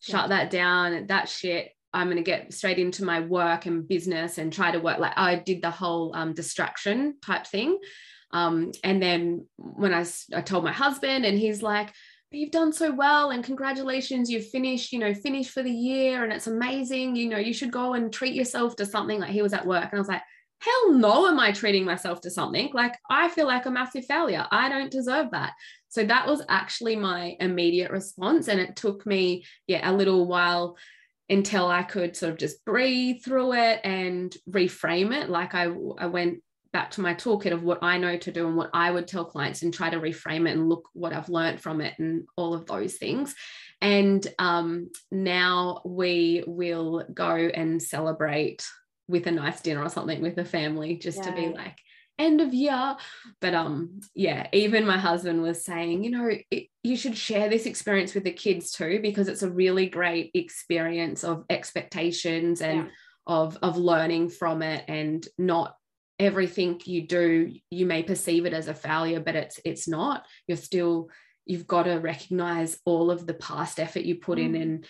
shut 0.00 0.22
yeah. 0.22 0.28
that 0.28 0.50
down, 0.50 1.06
that 1.06 1.28
shit. 1.28 1.70
I'm 1.92 2.06
going 2.06 2.18
to 2.18 2.22
get 2.22 2.52
straight 2.52 2.78
into 2.78 3.04
my 3.04 3.20
work 3.20 3.66
and 3.66 3.86
business 3.86 4.38
and 4.38 4.52
try 4.52 4.70
to 4.70 4.78
work. 4.78 4.98
Like 4.98 5.16
I 5.16 5.36
did 5.36 5.60
the 5.60 5.70
whole 5.70 6.14
um, 6.14 6.34
distraction 6.34 7.16
type 7.20 7.46
thing. 7.46 7.78
Um, 8.32 8.70
and 8.84 9.02
then 9.02 9.46
when 9.56 9.92
I, 9.92 10.04
I 10.32 10.40
told 10.40 10.62
my 10.62 10.72
husband, 10.72 11.26
and 11.26 11.36
he's 11.36 11.62
like, 11.62 11.92
you've 12.30 12.52
done 12.52 12.72
so 12.72 12.92
well 12.92 13.30
and 13.30 13.42
congratulations 13.42 14.30
you've 14.30 14.48
finished 14.48 14.92
you 14.92 14.98
know 14.98 15.12
finished 15.12 15.50
for 15.50 15.62
the 15.62 15.70
year 15.70 16.22
and 16.22 16.32
it's 16.32 16.46
amazing 16.46 17.16
you 17.16 17.28
know 17.28 17.38
you 17.38 17.52
should 17.52 17.72
go 17.72 17.94
and 17.94 18.12
treat 18.12 18.34
yourself 18.34 18.76
to 18.76 18.86
something 18.86 19.18
like 19.18 19.30
he 19.30 19.42
was 19.42 19.52
at 19.52 19.66
work 19.66 19.84
and 19.84 19.94
i 19.94 19.98
was 19.98 20.08
like 20.08 20.22
hell 20.60 20.92
no 20.92 21.26
am 21.26 21.40
i 21.40 21.50
treating 21.50 21.84
myself 21.84 22.20
to 22.20 22.30
something 22.30 22.70
like 22.72 22.94
i 23.10 23.28
feel 23.28 23.46
like 23.46 23.66
a 23.66 23.70
massive 23.70 24.04
failure 24.04 24.46
i 24.52 24.68
don't 24.68 24.92
deserve 24.92 25.30
that 25.32 25.54
so 25.90 26.04
that 26.04 26.26
was 26.26 26.40
actually 26.48 26.94
my 26.94 27.36
immediate 27.40 27.90
response. 27.90 28.46
And 28.46 28.60
it 28.60 28.76
took 28.76 29.04
me, 29.04 29.44
yeah, 29.66 29.90
a 29.90 29.92
little 29.92 30.24
while 30.26 30.76
until 31.28 31.66
I 31.66 31.82
could 31.82 32.16
sort 32.16 32.32
of 32.32 32.38
just 32.38 32.64
breathe 32.64 33.22
through 33.24 33.54
it 33.54 33.80
and 33.82 34.34
reframe 34.48 35.12
it. 35.12 35.28
Like 35.28 35.54
I, 35.54 35.64
I 35.98 36.06
went 36.06 36.42
back 36.72 36.92
to 36.92 37.00
my 37.00 37.14
toolkit 37.14 37.52
of 37.52 37.64
what 37.64 37.82
I 37.82 37.98
know 37.98 38.16
to 38.16 38.30
do 38.30 38.46
and 38.46 38.56
what 38.56 38.70
I 38.72 38.92
would 38.92 39.08
tell 39.08 39.24
clients 39.24 39.62
and 39.62 39.74
try 39.74 39.90
to 39.90 39.98
reframe 39.98 40.48
it 40.48 40.52
and 40.52 40.68
look 40.68 40.88
what 40.92 41.12
I've 41.12 41.28
learned 41.28 41.60
from 41.60 41.80
it 41.80 41.98
and 41.98 42.22
all 42.36 42.54
of 42.54 42.66
those 42.66 42.94
things. 42.94 43.34
And 43.80 44.24
um, 44.38 44.90
now 45.10 45.82
we 45.84 46.44
will 46.46 47.04
go 47.12 47.34
and 47.34 47.82
celebrate 47.82 48.64
with 49.08 49.26
a 49.26 49.32
nice 49.32 49.60
dinner 49.60 49.82
or 49.82 49.88
something 49.88 50.22
with 50.22 50.36
the 50.36 50.44
family 50.44 50.96
just 50.98 51.18
Yay. 51.18 51.24
to 51.24 51.32
be 51.32 51.48
like, 51.48 51.78
end 52.20 52.40
of 52.40 52.52
year 52.52 52.96
but 53.40 53.54
um 53.54 54.00
yeah 54.14 54.46
even 54.52 54.86
my 54.86 54.98
husband 54.98 55.40
was 55.42 55.64
saying 55.64 56.04
you 56.04 56.10
know 56.10 56.30
it, 56.50 56.66
you 56.82 56.96
should 56.96 57.16
share 57.16 57.48
this 57.48 57.66
experience 57.66 58.14
with 58.14 58.24
the 58.24 58.30
kids 58.30 58.70
too 58.70 59.00
because 59.00 59.26
it's 59.26 59.42
a 59.42 59.50
really 59.50 59.86
great 59.86 60.30
experience 60.34 61.24
of 61.24 61.44
expectations 61.48 62.60
and 62.60 62.78
yeah. 62.78 62.88
of 63.26 63.58
of 63.62 63.76
learning 63.76 64.28
from 64.28 64.62
it 64.62 64.84
and 64.86 65.26
not 65.38 65.74
everything 66.18 66.78
you 66.84 67.06
do 67.06 67.50
you 67.70 67.86
may 67.86 68.02
perceive 68.02 68.44
it 68.44 68.52
as 68.52 68.68
a 68.68 68.74
failure 68.74 69.20
but 69.20 69.34
it's 69.34 69.58
it's 69.64 69.88
not 69.88 70.26
you're 70.46 70.56
still 70.56 71.08
you've 71.46 71.66
got 71.66 71.84
to 71.84 71.94
recognize 71.94 72.78
all 72.84 73.10
of 73.10 73.26
the 73.26 73.34
past 73.34 73.80
effort 73.80 74.02
you 74.02 74.16
put 74.16 74.38
mm. 74.38 74.44
in 74.44 74.54
and 74.54 74.86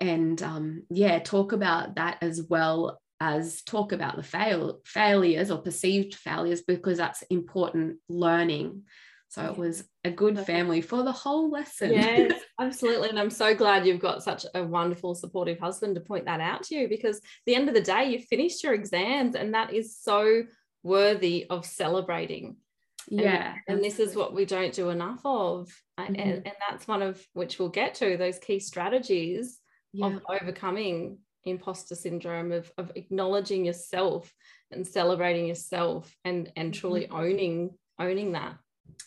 and 0.00 0.42
um 0.42 0.82
yeah 0.90 1.20
talk 1.20 1.52
about 1.52 1.94
that 1.94 2.18
as 2.20 2.42
well 2.50 3.00
as 3.20 3.62
talk 3.62 3.92
about 3.92 4.16
the 4.16 4.22
fail 4.22 4.80
failures 4.84 5.50
or 5.50 5.58
perceived 5.58 6.14
failures 6.14 6.62
because 6.62 6.98
that's 6.98 7.22
important 7.22 7.98
learning. 8.08 8.82
So 9.28 9.44
it 9.44 9.56
was 9.56 9.84
a 10.04 10.10
good 10.10 10.38
family 10.38 10.80
for 10.80 11.02
the 11.02 11.12
whole 11.12 11.50
lesson. 11.50 11.92
Yes 11.92 12.32
absolutely. 12.60 13.08
And 13.08 13.18
i'm 13.18 13.30
so 13.30 13.54
glad 13.54 13.86
you've 13.86 14.00
got 14.00 14.22
such 14.22 14.46
a 14.54 14.62
wonderful 14.62 15.14
supportive 15.14 15.58
husband 15.58 15.94
to 15.94 16.00
point 16.00 16.26
that 16.26 16.40
out 16.40 16.62
to 16.64 16.74
you 16.74 16.88
because 16.88 17.20
the 17.44 17.54
end 17.54 17.68
of 17.68 17.74
the 17.74 17.80
day 17.80 18.10
you 18.10 18.18
finished 18.18 18.62
your 18.62 18.74
exams 18.74 19.34
and 19.34 19.54
that 19.54 19.72
is 19.72 19.96
so 19.98 20.44
worthy 20.82 21.46
of 21.50 21.66
celebrating. 21.66 22.56
Yeah 23.08 23.54
and, 23.66 23.76
and 23.76 23.84
this 23.84 23.98
is 23.98 24.14
what 24.14 24.34
we 24.34 24.44
don't 24.44 24.74
do 24.74 24.90
enough 24.90 25.20
of. 25.24 25.68
Mm-hmm. 25.98 26.14
and, 26.14 26.32
and 26.32 26.54
that's 26.68 26.86
one 26.86 27.02
of 27.02 27.24
which 27.32 27.58
we'll 27.58 27.70
get 27.70 27.94
to 27.96 28.16
those 28.16 28.38
key 28.38 28.58
strategies 28.58 29.58
yeah. 29.92 30.06
of 30.06 30.22
overcoming 30.28 31.18
imposter 31.46 31.94
syndrome 31.94 32.52
of, 32.52 32.70
of 32.76 32.92
acknowledging 32.94 33.64
yourself 33.64 34.32
and 34.70 34.86
celebrating 34.86 35.46
yourself 35.46 36.14
and 36.24 36.52
and 36.56 36.74
truly 36.74 37.02
mm-hmm. 37.02 37.16
owning 37.16 37.70
owning 37.98 38.32
that 38.32 38.56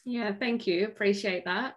yeah 0.05 0.31
thank 0.33 0.65
you 0.65 0.85
appreciate 0.85 1.45
that 1.45 1.75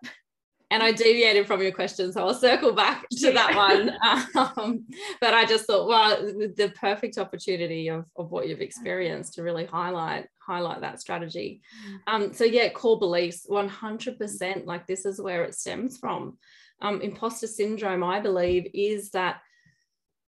and 0.72 0.82
I 0.82 0.90
deviated 0.90 1.46
from 1.46 1.60
your 1.60 1.70
question, 1.70 2.10
so 2.12 2.26
I'll 2.26 2.32
circle 2.32 2.72
back 2.72 3.06
to 3.10 3.30
that 3.32 3.54
one. 3.54 3.92
Um, 4.34 4.86
but 5.20 5.34
I 5.34 5.44
just 5.44 5.66
thought, 5.66 5.86
well, 5.86 6.16
the 6.16 6.72
perfect 6.74 7.18
opportunity 7.18 7.88
of, 7.88 8.06
of 8.16 8.30
what 8.30 8.48
you've 8.48 8.62
experienced 8.62 9.34
to 9.34 9.42
really 9.42 9.66
highlight 9.66 10.28
highlight 10.38 10.80
that 10.80 11.00
strategy. 11.00 11.60
Mm. 11.86 12.00
Um, 12.06 12.32
so 12.32 12.44
yeah, 12.44 12.70
core 12.70 12.98
beliefs, 12.98 13.46
100%. 13.48 14.64
Like 14.64 14.86
this 14.86 15.04
is 15.04 15.20
where 15.20 15.44
it 15.44 15.54
stems 15.54 15.98
from. 15.98 16.38
Um, 16.80 17.02
imposter 17.02 17.46
syndrome, 17.46 18.02
I 18.02 18.20
believe, 18.20 18.68
is 18.72 19.10
that 19.10 19.40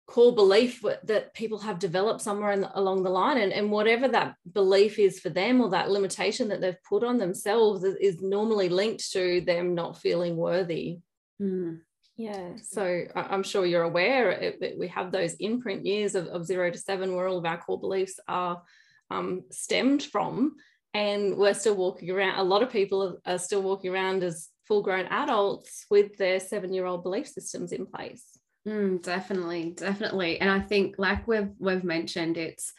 core 0.05 0.35
belief 0.35 0.83
that 1.03 1.33
people 1.33 1.59
have 1.59 1.79
developed 1.79 2.21
somewhere 2.21 2.51
in, 2.51 2.67
along 2.75 3.03
the 3.03 3.09
line 3.09 3.37
and, 3.37 3.53
and 3.53 3.71
whatever 3.71 4.07
that 4.07 4.35
belief 4.51 4.99
is 4.99 5.19
for 5.19 5.29
them 5.29 5.61
or 5.61 5.69
that 5.69 5.89
limitation 5.89 6.49
that 6.49 6.59
they've 6.59 6.83
put 6.83 7.03
on 7.03 7.17
themselves 7.17 7.83
is, 7.83 7.95
is 7.95 8.21
normally 8.21 8.67
linked 8.67 9.11
to 9.11 9.41
them 9.41 9.73
not 9.73 9.97
feeling 9.97 10.35
worthy 10.35 10.99
mm. 11.41 11.79
yeah 12.17 12.49
so 12.61 13.03
i'm 13.15 13.43
sure 13.43 13.65
you're 13.65 13.83
aware 13.83 14.53
that 14.59 14.77
we 14.77 14.89
have 14.89 15.11
those 15.11 15.35
imprint 15.35 15.85
years 15.85 16.15
of, 16.15 16.27
of 16.27 16.45
zero 16.45 16.69
to 16.69 16.77
seven 16.77 17.15
where 17.15 17.27
all 17.27 17.37
of 17.37 17.45
our 17.45 17.57
core 17.57 17.79
beliefs 17.79 18.19
are 18.27 18.61
um, 19.09 19.43
stemmed 19.51 20.03
from 20.03 20.55
and 20.93 21.37
we're 21.37 21.53
still 21.53 21.75
walking 21.75 22.11
around 22.11 22.39
a 22.39 22.43
lot 22.43 22.61
of 22.61 22.69
people 22.69 23.19
are 23.25 23.37
still 23.37 23.61
walking 23.61 23.91
around 23.91 24.21
as 24.21 24.49
full 24.67 24.81
grown 24.81 25.05
adults 25.05 25.85
with 25.89 26.17
their 26.17 26.41
seven 26.41 26.73
year 26.73 26.85
old 26.85 27.03
belief 27.03 27.27
systems 27.27 27.71
in 27.71 27.85
place 27.85 28.32
Mm, 28.67 29.01
definitely, 29.01 29.71
definitely. 29.71 30.39
And 30.39 30.49
I 30.49 30.59
think 30.61 30.95
like 30.97 31.27
we've 31.27 31.49
we've 31.59 31.83
mentioned, 31.83 32.37
it's 32.37 32.73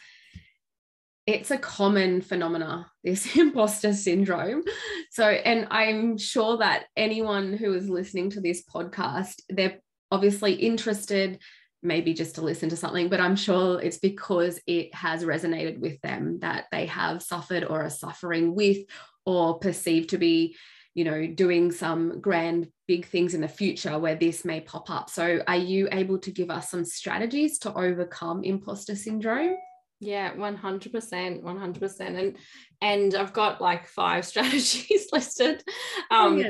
it's 1.27 1.51
a 1.51 1.57
common 1.57 2.21
phenomena, 2.21 2.91
this 3.03 3.35
imposter 3.35 3.93
syndrome. 3.93 4.63
So, 5.11 5.27
and 5.27 5.67
I'm 5.71 6.17
sure 6.17 6.57
that 6.57 6.85
anyone 6.95 7.53
who 7.53 7.73
is 7.73 7.89
listening 7.89 8.31
to 8.31 8.41
this 8.41 8.63
podcast, 8.63 9.41
they're 9.49 9.79
obviously 10.11 10.53
interested, 10.53 11.39
maybe 11.81 12.13
just 12.13 12.35
to 12.35 12.41
listen 12.41 12.69
to 12.69 12.77
something, 12.77 13.09
but 13.09 13.19
I'm 13.19 13.35
sure 13.35 13.81
it's 13.81 13.97
because 13.97 14.59
it 14.67 14.93
has 14.93 15.23
resonated 15.23 15.79
with 15.79 15.99
them 16.01 16.39
that 16.39 16.65
they 16.71 16.87
have 16.87 17.21
suffered 17.23 17.63
or 17.63 17.83
are 17.83 17.89
suffering 17.89 18.55
with 18.55 18.77
or 19.25 19.59
perceived 19.59 20.09
to 20.11 20.17
be 20.17 20.55
you 20.95 21.03
know 21.03 21.27
doing 21.27 21.71
some 21.71 22.19
grand 22.19 22.67
big 22.87 23.05
things 23.05 23.33
in 23.33 23.41
the 23.41 23.47
future 23.47 23.99
where 23.99 24.15
this 24.15 24.45
may 24.45 24.61
pop 24.61 24.89
up. 24.89 25.09
So 25.09 25.41
are 25.47 25.55
you 25.55 25.87
able 25.91 26.17
to 26.19 26.31
give 26.31 26.49
us 26.49 26.71
some 26.71 26.85
strategies 26.85 27.59
to 27.59 27.73
overcome 27.73 28.43
imposter 28.43 28.95
syndrome? 28.95 29.55
Yeah 29.99 30.33
100% 30.33 31.43
100% 31.43 31.99
and 32.01 32.37
and 32.81 33.15
i've 33.15 33.31
got 33.33 33.61
like 33.61 33.87
five 33.87 34.25
strategies 34.31 35.07
listed. 35.11 35.63
Um 36.09 36.43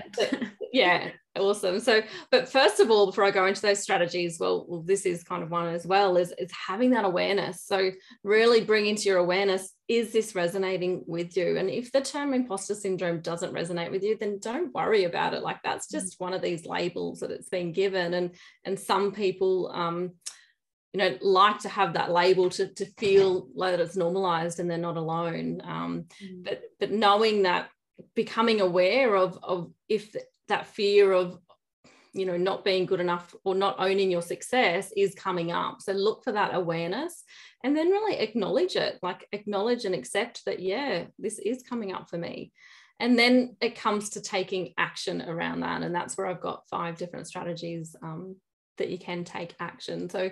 yeah 0.72 1.10
awesome. 1.38 1.80
So 1.80 2.02
but 2.32 2.50
first 2.50 2.80
of 2.80 2.90
all 2.90 3.08
before 3.08 3.24
i 3.24 3.32
go 3.32 3.46
into 3.46 3.62
those 3.62 3.82
strategies 3.82 4.38
well, 4.40 4.66
well 4.68 4.82
this 4.82 5.06
is 5.06 5.24
kind 5.24 5.44
of 5.44 5.52
one 5.52 5.68
as 5.68 5.86
well 5.86 6.18
is 6.18 6.34
is 6.38 6.52
having 6.52 6.92
that 6.92 7.06
awareness. 7.06 7.64
So 7.64 7.92
really 8.24 8.62
bring 8.62 8.86
into 8.86 9.04
your 9.04 9.18
awareness 9.18 9.72
is 9.88 10.12
this 10.12 10.34
resonating 10.34 11.04
with 11.06 11.38
you? 11.38 11.58
And 11.58 11.70
if 11.70 11.92
the 11.92 12.02
term 12.02 12.34
imposter 12.34 12.74
syndrome 12.74 13.22
doesn't 13.22 13.54
resonate 13.54 13.92
with 13.92 14.04
you 14.04 14.18
then 14.18 14.40
don't 14.40 14.74
worry 14.74 15.04
about 15.04 15.34
it. 15.34 15.44
Like 15.44 15.62
that's 15.64 15.88
mm. 15.88 15.92
just 15.92 16.20
one 16.20 16.34
of 16.34 16.42
these 16.42 16.66
labels 16.66 17.20
that 17.20 17.32
it's 17.32 17.50
been 17.50 17.72
given. 17.72 18.14
And 18.14 18.36
and 18.64 18.80
some 18.80 19.12
people 19.12 19.72
um 19.74 20.12
you 20.94 21.00
know 21.00 21.18
like 21.22 21.60
to 21.60 21.70
have 21.70 21.94
that 21.94 22.12
label 22.12 22.50
to, 22.50 22.68
to 22.68 22.86
feel 22.98 23.50
like 23.54 23.72
that 23.72 23.82
it's 23.82 23.98
normalized 23.98 24.62
and 24.62 24.72
they're 24.72 24.78
not 24.78 24.96
alone. 24.96 25.62
Um, 25.64 26.06
mm. 26.24 26.44
but 26.44 26.62
but 26.80 26.92
knowing 26.92 27.44
that 27.44 27.70
becoming 28.16 28.62
aware 28.62 29.16
of 29.16 29.38
of 29.44 29.72
if 29.88 30.16
that 30.48 30.68
fear 30.68 31.12
of 31.12 31.40
you 32.16 32.26
know 32.26 32.38
not 32.38 32.64
being 32.64 32.86
good 32.86 33.02
enough 33.02 33.36
or 33.44 33.54
not 33.54 33.76
owning 33.78 34.10
your 34.10 34.22
success 34.22 34.92
is 34.96 35.14
coming 35.14 35.52
up. 35.52 35.82
So 35.82 35.92
look 35.92 36.24
for 36.24 36.32
that 36.32 36.56
awareness 36.56 37.24
and 37.64 37.76
then 37.76 37.90
really 37.90 38.18
acknowledge 38.18 38.78
it 38.78 39.00
like 39.04 39.28
acknowledge 39.34 39.86
and 39.86 39.94
accept 39.94 40.46
that 40.46 40.62
yeah 40.62 41.06
this 41.20 41.40
is 41.40 41.64
coming 41.64 41.94
up 41.94 42.10
for 42.10 42.18
me. 42.18 42.54
And 43.02 43.20
then 43.20 43.58
it 43.60 43.76
comes 43.76 44.12
to 44.12 44.22
taking 44.22 44.74
action 44.78 45.22
around 45.22 45.60
that. 45.60 45.84
And 45.84 45.94
that's 45.94 46.18
where 46.18 46.28
i've 46.28 46.42
got 46.42 46.68
five 46.70 46.98
different 46.98 47.28
strategies 47.28 47.96
um, 48.02 48.38
that 48.78 48.90
you 48.90 48.98
can 48.98 49.26
take 49.26 49.54
action. 49.60 50.10
So 50.10 50.32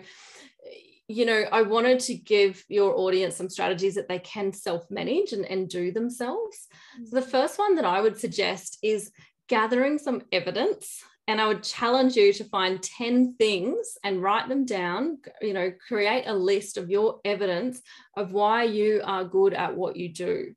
you 1.10 1.26
know 1.26 1.44
i 1.52 1.62
wanted 1.62 2.00
to 2.00 2.16
give 2.16 2.64
your 2.70 2.98
audience 2.98 3.36
some 3.36 3.50
strategies 3.50 3.96
that 3.96 4.08
they 4.08 4.20
can 4.20 4.54
self-manage 4.54 5.34
and, 5.34 5.44
and 5.46 5.68
do 5.68 5.92
themselves. 5.92 6.68
So 7.04 7.20
the 7.20 7.28
first 7.28 7.60
one 7.60 7.76
that 7.76 7.84
i 7.84 8.00
would 8.00 8.18
suggest 8.18 8.78
is 8.82 9.12
gathering 9.54 10.00
some 10.00 10.24
evidence 10.32 11.04
and 11.28 11.40
I 11.40 11.48
would 11.48 11.62
challenge 11.62 12.16
you 12.16 12.34
to 12.34 12.44
find 12.44 12.82
10 12.82 13.36
things 13.36 14.00
and 14.04 14.20
write 14.20 14.50
them 14.50 14.66
down, 14.66 15.20
you 15.42 15.54
know, 15.54 15.72
create 15.88 16.26
a 16.26 16.34
list 16.34 16.78
of 16.78 16.90
your 16.90 17.20
evidence 17.24 17.80
of 18.18 18.32
why 18.32 18.64
you 18.64 19.02
are 19.06 19.24
good 19.24 19.54
at 19.54 19.76
what 19.76 19.96
you 19.96 20.10
do. 20.10 20.56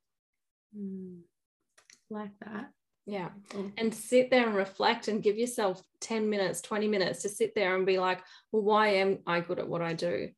Mm, 0.74 1.18
like 2.08 2.30
that. 2.40 2.70
Yeah. 3.04 3.28
And 3.76 3.94
sit 3.94 4.30
there 4.30 4.46
and 4.46 4.56
reflect 4.56 5.08
and 5.08 5.22
give 5.22 5.36
yourself 5.36 5.82
10 6.00 6.30
minutes, 6.30 6.62
20 6.62 6.88
minutes 6.88 7.20
to 7.22 7.28
sit 7.28 7.54
there 7.54 7.76
and 7.76 7.84
be 7.84 7.98
like, 7.98 8.22
well, 8.50 8.62
why 8.62 8.94
am 8.94 9.18
I 9.26 9.40
good 9.40 9.58
at 9.58 9.68
what 9.68 9.82
I 9.82 9.92
do? 9.92 10.30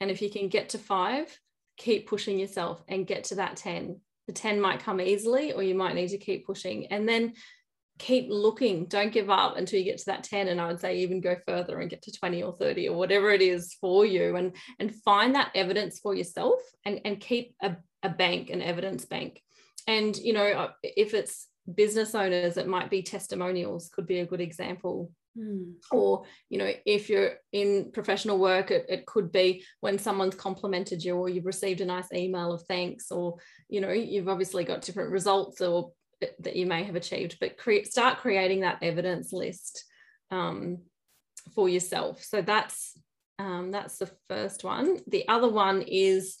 And 0.00 0.08
if 0.08 0.22
you 0.22 0.30
can 0.30 0.48
get 0.48 0.68
to 0.70 0.78
five, 0.78 1.36
keep 1.76 2.08
pushing 2.08 2.38
yourself 2.38 2.80
and 2.86 3.08
get 3.08 3.24
to 3.24 3.34
that 3.34 3.56
10. 3.56 4.00
The 4.28 4.32
10 4.32 4.60
might 4.60 4.80
come 4.80 5.00
easily, 5.00 5.52
or 5.52 5.62
you 5.62 5.74
might 5.74 5.94
need 5.94 6.08
to 6.08 6.18
keep 6.18 6.46
pushing. 6.46 6.86
And 6.86 7.08
then 7.08 7.32
keep 7.98 8.26
looking. 8.28 8.86
Don't 8.86 9.12
give 9.12 9.30
up 9.30 9.56
until 9.56 9.78
you 9.78 9.84
get 9.84 9.98
to 9.98 10.06
that 10.06 10.24
10 10.24 10.48
and 10.48 10.60
i 10.60 10.66
would 10.66 10.80
say 10.80 10.98
even 10.98 11.20
go 11.20 11.36
further 11.46 11.80
and 11.80 11.90
get 11.90 12.02
to 12.02 12.12
20 12.12 12.42
or 12.42 12.52
30 12.52 12.88
or 12.88 12.96
whatever 12.96 13.30
it 13.30 13.42
is 13.42 13.74
for 13.80 14.06
you 14.06 14.36
and 14.36 14.54
and 14.78 14.94
find 14.94 15.34
that 15.34 15.50
evidence 15.54 15.98
for 15.98 16.14
yourself 16.14 16.60
and 16.84 17.00
and 17.04 17.20
keep 17.20 17.54
a, 17.62 17.76
a 18.02 18.08
bank 18.08 18.50
an 18.50 18.62
evidence 18.62 19.04
bank. 19.04 19.42
And 19.86 20.16
you 20.16 20.32
know 20.32 20.46
uh, 20.46 20.70
if 20.82 21.14
it's 21.14 21.48
business 21.74 22.14
owners 22.14 22.56
it 22.56 22.66
might 22.66 22.90
be 22.90 23.02
testimonials 23.02 23.90
could 23.92 24.06
be 24.06 24.20
a 24.20 24.26
good 24.26 24.40
example. 24.40 25.10
Mm. 25.36 25.74
or 25.92 26.24
you 26.48 26.58
know 26.58 26.72
if 26.84 27.08
you're 27.08 27.34
in 27.52 27.92
professional 27.92 28.38
work 28.38 28.72
it, 28.72 28.86
it 28.88 29.06
could 29.06 29.30
be 29.30 29.62
when 29.80 29.96
someone's 29.96 30.34
complimented 30.34 31.04
you 31.04 31.14
or 31.14 31.28
you've 31.28 31.46
received 31.46 31.80
a 31.80 31.84
nice 31.84 32.10
email 32.12 32.50
of 32.50 32.62
thanks 32.62 33.12
or 33.12 33.36
you 33.68 33.80
know 33.80 33.92
you've 33.92 34.28
obviously 34.28 34.64
got 34.64 34.82
different 34.82 35.12
results 35.12 35.60
or 35.60 35.92
that 36.20 36.56
you 36.56 36.66
may 36.66 36.84
have 36.84 36.96
achieved, 36.96 37.36
but 37.40 37.58
create, 37.58 37.90
start 37.90 38.18
creating 38.18 38.60
that 38.60 38.78
evidence 38.82 39.32
list 39.32 39.84
um, 40.30 40.78
for 41.54 41.68
yourself. 41.68 42.22
So 42.22 42.42
that's 42.42 42.98
um, 43.38 43.70
that's 43.70 43.98
the 43.98 44.10
first 44.28 44.64
one. 44.64 44.98
The 45.06 45.28
other 45.28 45.48
one 45.48 45.82
is 45.82 46.38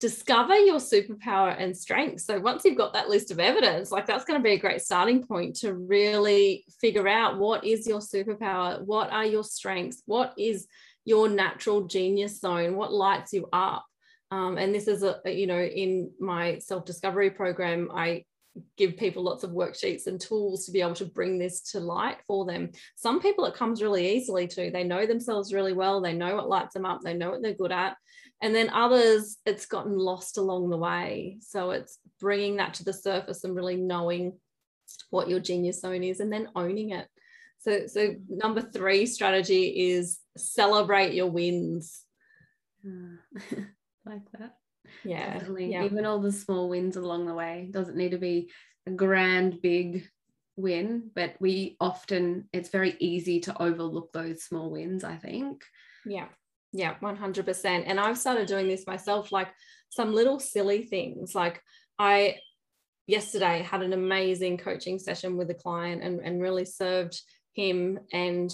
discover 0.00 0.54
your 0.54 0.78
superpower 0.78 1.56
and 1.58 1.76
strength. 1.76 2.20
So 2.20 2.38
once 2.38 2.64
you've 2.64 2.78
got 2.78 2.92
that 2.92 3.08
list 3.08 3.30
of 3.30 3.40
evidence, 3.40 3.90
like 3.90 4.06
that's 4.06 4.24
going 4.24 4.38
to 4.38 4.44
be 4.44 4.52
a 4.52 4.58
great 4.58 4.82
starting 4.82 5.26
point 5.26 5.56
to 5.56 5.74
really 5.74 6.64
figure 6.80 7.08
out 7.08 7.38
what 7.38 7.64
is 7.64 7.86
your 7.86 8.00
superpower, 8.00 8.80
what 8.84 9.10
are 9.10 9.24
your 9.24 9.42
strengths, 9.42 10.02
what 10.06 10.34
is 10.38 10.66
your 11.04 11.28
natural 11.28 11.86
genius 11.86 12.40
zone, 12.40 12.76
what 12.76 12.92
lights 12.92 13.32
you 13.32 13.48
up. 13.52 13.84
Um, 14.30 14.58
and 14.58 14.74
this 14.74 14.88
is 14.88 15.02
a, 15.02 15.20
you 15.26 15.46
know 15.46 15.60
in 15.60 16.10
my 16.18 16.58
self 16.58 16.84
discovery 16.84 17.30
program 17.30 17.90
i 17.94 18.24
give 18.76 18.96
people 18.96 19.22
lots 19.22 19.44
of 19.44 19.50
worksheets 19.50 20.06
and 20.06 20.20
tools 20.20 20.64
to 20.64 20.72
be 20.72 20.80
able 20.80 20.94
to 20.94 21.04
bring 21.04 21.38
this 21.38 21.60
to 21.72 21.80
light 21.80 22.18
for 22.26 22.44
them. 22.44 22.70
Some 22.96 23.20
people 23.20 23.44
it 23.46 23.54
comes 23.54 23.82
really 23.82 24.16
easily 24.16 24.46
to. 24.48 24.70
They 24.70 24.84
know 24.84 25.06
themselves 25.06 25.52
really 25.52 25.72
well, 25.72 26.00
they 26.00 26.12
know 26.12 26.36
what 26.36 26.48
lights 26.48 26.74
them 26.74 26.86
up, 26.86 27.00
they 27.02 27.14
know 27.14 27.30
what 27.30 27.42
they're 27.42 27.54
good 27.54 27.72
at. 27.72 27.96
And 28.40 28.54
then 28.54 28.70
others, 28.70 29.38
it's 29.46 29.66
gotten 29.66 29.96
lost 29.96 30.38
along 30.38 30.70
the 30.70 30.76
way. 30.76 31.38
So 31.40 31.70
it's 31.70 31.98
bringing 32.20 32.56
that 32.56 32.74
to 32.74 32.84
the 32.84 32.92
surface 32.92 33.44
and 33.44 33.54
really 33.54 33.76
knowing 33.76 34.34
what 35.10 35.28
your 35.28 35.40
genius 35.40 35.80
zone 35.80 36.02
is 36.04 36.20
and 36.20 36.32
then 36.32 36.48
owning 36.54 36.90
it. 36.90 37.06
So, 37.60 37.86
so 37.86 38.14
number 38.28 38.60
three 38.60 39.06
strategy 39.06 39.92
is 39.92 40.18
celebrate 40.36 41.14
your 41.14 41.30
wins. 41.30 42.02
Ah, 42.86 43.40
like 44.04 44.22
that 44.38 44.56
yeah 45.04 45.34
definitely. 45.34 45.72
yeah. 45.72 45.84
even 45.84 46.06
all 46.06 46.20
the 46.20 46.32
small 46.32 46.68
wins 46.68 46.96
along 46.96 47.26
the 47.26 47.34
way 47.34 47.68
doesn't 47.70 47.96
need 47.96 48.10
to 48.10 48.18
be 48.18 48.50
a 48.86 48.90
grand 48.90 49.60
big 49.62 50.08
win 50.56 51.10
but 51.14 51.34
we 51.40 51.76
often 51.80 52.48
it's 52.52 52.68
very 52.68 52.96
easy 53.00 53.40
to 53.40 53.62
overlook 53.62 54.12
those 54.12 54.42
small 54.44 54.70
wins 54.70 55.02
i 55.04 55.16
think. 55.16 55.62
Yeah 56.06 56.26
yeah 56.72 56.94
100% 57.02 57.84
and 57.86 58.00
i've 58.00 58.18
started 58.18 58.46
doing 58.46 58.68
this 58.68 58.86
myself 58.86 59.32
like 59.32 59.48
some 59.90 60.12
little 60.12 60.40
silly 60.40 60.82
things. 60.82 61.34
Like 61.34 61.60
i 61.98 62.36
yesterday 63.06 63.62
had 63.62 63.82
an 63.82 63.92
amazing 63.92 64.58
coaching 64.58 64.98
session 64.98 65.36
with 65.36 65.50
a 65.50 65.54
client 65.54 66.02
and, 66.02 66.20
and 66.20 66.40
really 66.40 66.64
served 66.64 67.20
him 67.52 67.98
and 68.12 68.52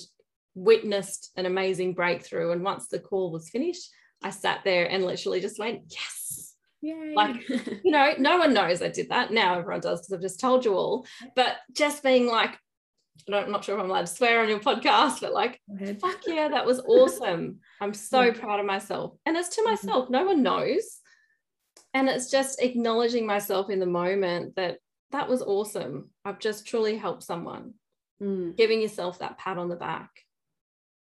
witnessed 0.54 1.30
an 1.36 1.46
amazing 1.46 1.94
breakthrough. 1.94 2.50
And 2.52 2.62
once 2.62 2.88
the 2.88 2.98
call 2.98 3.30
was 3.30 3.48
finished 3.48 3.88
I 4.22 4.30
sat 4.30 4.60
there 4.64 4.86
and 4.86 5.04
literally 5.04 5.40
just 5.40 5.58
went, 5.58 5.82
yes. 5.88 6.54
Yay. 6.82 7.12
Like, 7.14 7.48
you 7.48 7.90
know, 7.90 8.12
no 8.18 8.38
one 8.38 8.54
knows 8.54 8.82
I 8.82 8.88
did 8.88 9.10
that. 9.10 9.32
Now 9.32 9.58
everyone 9.58 9.80
does 9.80 10.00
because 10.00 10.12
I've 10.12 10.22
just 10.22 10.40
told 10.40 10.64
you 10.64 10.74
all. 10.74 11.06
But 11.36 11.56
just 11.72 12.02
being 12.02 12.26
like, 12.26 12.58
I'm 13.32 13.50
not 13.50 13.64
sure 13.64 13.76
if 13.76 13.82
I'm 13.82 13.90
allowed 13.90 14.02
to 14.02 14.06
swear 14.06 14.40
on 14.40 14.48
your 14.48 14.60
podcast, 14.60 15.20
but 15.20 15.32
like, 15.32 15.60
fuck 16.00 16.20
yeah, 16.26 16.48
that 16.48 16.64
was 16.64 16.80
awesome. 16.80 17.58
I'm 17.80 17.94
so 17.94 18.22
yeah. 18.22 18.32
proud 18.32 18.60
of 18.60 18.66
myself. 18.66 19.16
And 19.26 19.36
it's 19.36 19.50
to 19.56 19.60
mm-hmm. 19.60 19.70
myself. 19.70 20.10
No 20.10 20.24
one 20.24 20.42
knows. 20.42 20.98
And 21.92 22.08
it's 22.08 22.30
just 22.30 22.62
acknowledging 22.62 23.26
myself 23.26 23.68
in 23.68 23.80
the 23.80 23.86
moment 23.86 24.56
that 24.56 24.78
that 25.10 25.28
was 25.28 25.42
awesome. 25.42 26.10
I've 26.24 26.38
just 26.38 26.66
truly 26.66 26.96
helped 26.96 27.24
someone. 27.24 27.74
Mm. 28.22 28.56
Giving 28.56 28.80
yourself 28.80 29.18
that 29.18 29.38
pat 29.38 29.58
on 29.58 29.68
the 29.68 29.76
back. 29.76 30.10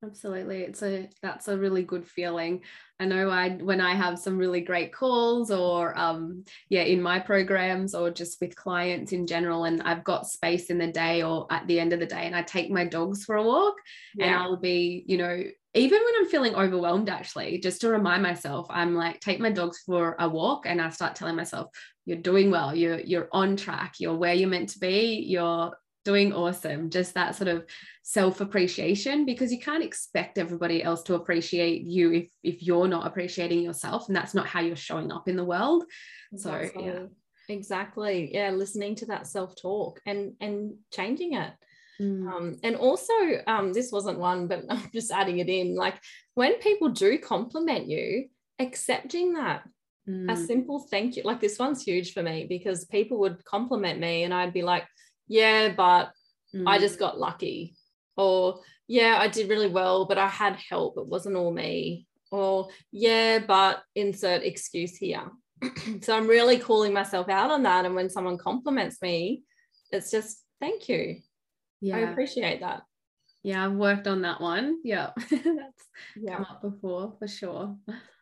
Absolutely. 0.05 0.63
It's 0.63 0.83
a 0.83 1.09
that's 1.23 1.47
a 1.47 1.57
really 1.57 1.85
good 1.85 2.05
feeling. 2.05 2.63
I 2.99 3.05
know 3.05 3.31
I 3.31 3.51
when 3.51 3.81
I 3.81 3.95
have 3.95 4.19
some 4.19 4.37
really 4.37 4.61
great 4.61 4.93
calls 4.93 5.53
or 5.53 5.97
um 5.97 6.45
yeah, 6.69 6.83
in 6.83 7.01
my 7.01 7.21
programs 7.21 7.95
or 7.95 8.11
just 8.11 8.41
with 8.41 8.57
clients 8.57 9.13
in 9.13 9.29
general 9.29 9.63
and 9.63 9.81
I've 9.83 10.03
got 10.03 10.27
space 10.27 10.71
in 10.71 10.79
the 10.79 10.89
day 10.89 11.23
or 11.23 11.47
at 11.53 11.69
the 11.69 11.79
end 11.79 11.93
of 11.93 12.01
the 12.01 12.07
day 12.07 12.27
and 12.27 12.35
I 12.35 12.43
take 12.43 12.69
my 12.69 12.85
dogs 12.85 13.25
for 13.25 13.37
a 13.37 13.45
walk 13.45 13.77
yeah. 14.17 14.27
and 14.27 14.35
I'll 14.35 14.57
be, 14.57 15.05
you 15.07 15.19
know, 15.19 15.41
even 15.75 16.03
when 16.05 16.15
I'm 16.19 16.29
feeling 16.29 16.57
overwhelmed 16.57 17.09
actually, 17.09 17.61
just 17.61 17.81
to 17.83 17.89
remind 17.89 18.25
myself, 18.25 18.67
I'm 18.71 18.97
like 18.97 19.21
take 19.21 19.39
my 19.39 19.53
dogs 19.53 19.79
for 19.87 20.17
a 20.19 20.29
walk 20.29 20.67
and 20.67 20.81
I 20.83 20.91
start 20.91 21.15
telling 21.15 21.37
myself, 21.37 21.69
you're 22.07 22.19
doing 22.19 22.51
well, 22.51 22.75
you're 22.75 22.99
you're 22.99 23.29
on 23.31 23.57
track, 23.57 23.95
you're 24.01 24.17
where 24.17 24.35
you're 24.35 24.49
meant 24.49 24.71
to 24.71 24.81
be, 24.81 25.25
you're 25.29 25.73
doing 26.05 26.33
awesome 26.33 26.91
just 26.91 27.15
that 27.15 27.35
sort 27.35 27.49
of 27.49 27.65
self 28.03 28.41
appreciation 28.41 29.25
because 29.25 29.53
you 29.53 29.61
can't 29.61 29.85
expect 29.85 30.39
everybody 30.39 30.83
else 30.83 31.03
to 31.05 31.15
appreciate 31.15 31.83
you 31.83 32.13
if 32.13 32.29
if 32.43 32.63
you're 32.63 32.89
not 32.89 33.07
appreciating 33.07 33.63
yourself 33.63 34.09
and 34.09 34.17
that's 34.17 34.35
not 34.35 34.47
how 34.47 34.61
you're 34.61 34.77
showing 34.77 35.13
up 35.13 35.29
in 35.29 35.37
the 35.37 35.45
world. 35.45 35.85
So 36.37 36.69
yeah. 36.79 37.07
Exactly. 37.49 38.31
Yeah 38.33 38.51
listening 38.51 38.97
to 38.97 39.07
that 39.07 39.27
self 39.27 39.55
talk 39.57 40.01
and 40.07 40.35
and 40.41 40.75
changing 40.93 41.35
it. 41.35 41.53
Mm. 42.01 42.27
um, 42.27 42.57
and 42.63 42.75
also 42.75 43.13
um, 43.47 43.73
this 43.75 43.93
wasn't 43.93 44.19
one 44.19 44.47
but 44.49 44.65
i'm 44.71 44.91
just 44.95 45.13
adding 45.13 45.39
it 45.41 45.49
in 45.51 45.77
like 45.77 45.95
when 46.35 46.55
people 46.59 46.89
do 46.89 47.19
compliment 47.19 47.87
you 47.87 48.29
accepting 48.59 49.35
that 49.35 49.63
mm. 50.09 50.33
a 50.33 50.35
simple 50.35 50.81
thank 50.91 51.17
you 51.17 51.23
like 51.23 51.39
this 51.39 51.59
one's 51.59 51.83
huge 51.83 52.15
for 52.15 52.23
me 52.23 52.47
because 52.49 52.87
people 52.87 53.19
would 53.21 53.45
compliment 53.45 54.01
me 54.01 54.25
and 54.25 54.33
i'd 54.33 54.55
be 54.55 54.63
like 54.63 54.87
yeah, 55.29 55.73
but 55.77 56.13
mm. 56.55 56.65
I 56.67 56.79
just 56.79 56.97
mm. 56.97 57.01
got 57.01 57.19
lucky. 57.19 57.77
Or, 58.17 58.61
yeah, 58.89 59.19
I 59.21 59.29
did 59.29 59.49
really 59.49 59.69
well, 59.69 60.05
but 60.07 60.19
I 60.19 60.29
had 60.29 60.57
help. 60.57 60.99
It 60.99 61.07
wasn't 61.07 61.37
all 61.37 61.53
me. 61.53 62.07
Or, 62.31 62.69
yeah, 62.91 63.39
but 63.39 63.83
insert 63.95 64.43
excuse 64.43 64.97
here. 64.97 65.31
so 66.03 66.17
I'm 66.17 66.27
really 66.27 66.59
calling 66.59 66.93
myself 66.93 67.29
out 67.29 67.51
on 67.51 67.63
that. 67.65 67.85
And 67.85 67.95
when 67.95 68.11
someone 68.11 68.39
compliments 68.39 69.01
me, 69.01 69.43
it's 69.91 70.11
just 70.11 70.43
thank 70.61 70.89
you. 70.89 71.21
Yeah. 71.81 71.97
I 71.97 72.01
appreciate 72.01 72.61
that. 72.61 72.83
Yeah, 73.43 73.65
I've 73.65 73.73
worked 73.73 74.07
on 74.07 74.23
that 74.23 74.41
one. 74.41 74.79
Yeah. 74.85 75.11
That's 75.31 75.43
yeah. 76.17 76.37
come 76.37 76.47
up 76.49 76.63
before 76.63 77.15
for 77.19 77.27
sure. 77.27 77.77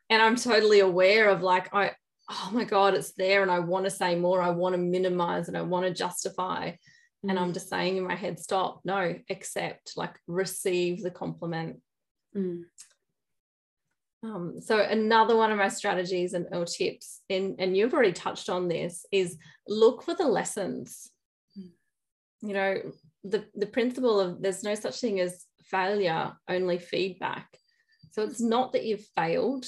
And 0.09 0.23
I'm 0.23 0.37
totally 0.37 0.81
aware 0.81 1.29
of 1.29 1.43
like, 1.43 1.73
I, 1.75 1.93
oh 2.31 2.51
my 2.53 2.65
God, 2.65 2.95
it's 2.95 3.13
there. 3.13 3.43
And 3.43 3.51
I 3.51 3.59
want 3.59 3.85
to 3.85 3.91
say 3.91 4.15
more. 4.15 4.41
I 4.41 4.51
want 4.51 4.75
to 4.75 4.81
minimize 4.81 5.49
and 5.49 5.57
I 5.57 5.63
want 5.63 5.87
to 5.87 5.93
justify. 5.93 6.71
Mm. 6.71 7.31
And 7.31 7.39
I'm 7.39 7.51
mm. 7.51 7.55
just 7.55 7.69
saying 7.69 7.97
in 7.97 8.07
my 8.07 8.15
head, 8.15 8.39
stop, 8.39 8.81
no, 8.85 9.15
accept, 9.29 9.93
like 9.97 10.15
receive 10.27 11.03
the 11.03 11.11
compliment. 11.11 11.81
Mm. 12.37 12.63
Um, 14.23 14.61
so 14.61 14.79
another 14.79 15.35
one 15.35 15.51
of 15.51 15.59
my 15.59 15.69
strategies 15.69 16.35
and 16.35 16.47
or 16.53 16.67
tips, 16.67 17.23
and, 17.31 17.57
and 17.59 17.77
you've 17.77 17.95
already 17.95 18.13
touched 18.13 18.51
on 18.51 18.69
this, 18.69 19.07
is 19.11 19.39
look 19.67 20.03
for 20.03 20.15
the 20.15 20.27
lessons. 20.27 21.11
Mm. 21.59 21.71
You 22.43 22.55
know, 22.55 22.77
the, 23.25 23.45
the 23.55 23.67
principle 23.67 24.21
of 24.21 24.41
there's 24.41 24.63
no 24.63 24.75
such 24.75 25.01
thing 25.01 25.21
as 25.21 25.45
failure, 25.65 26.33
only 26.49 26.79
feedback. 26.79 27.49
So 28.13 28.23
it's 28.23 28.41
not 28.41 28.73
that 28.73 28.85
you've 28.85 29.07
failed. 29.17 29.67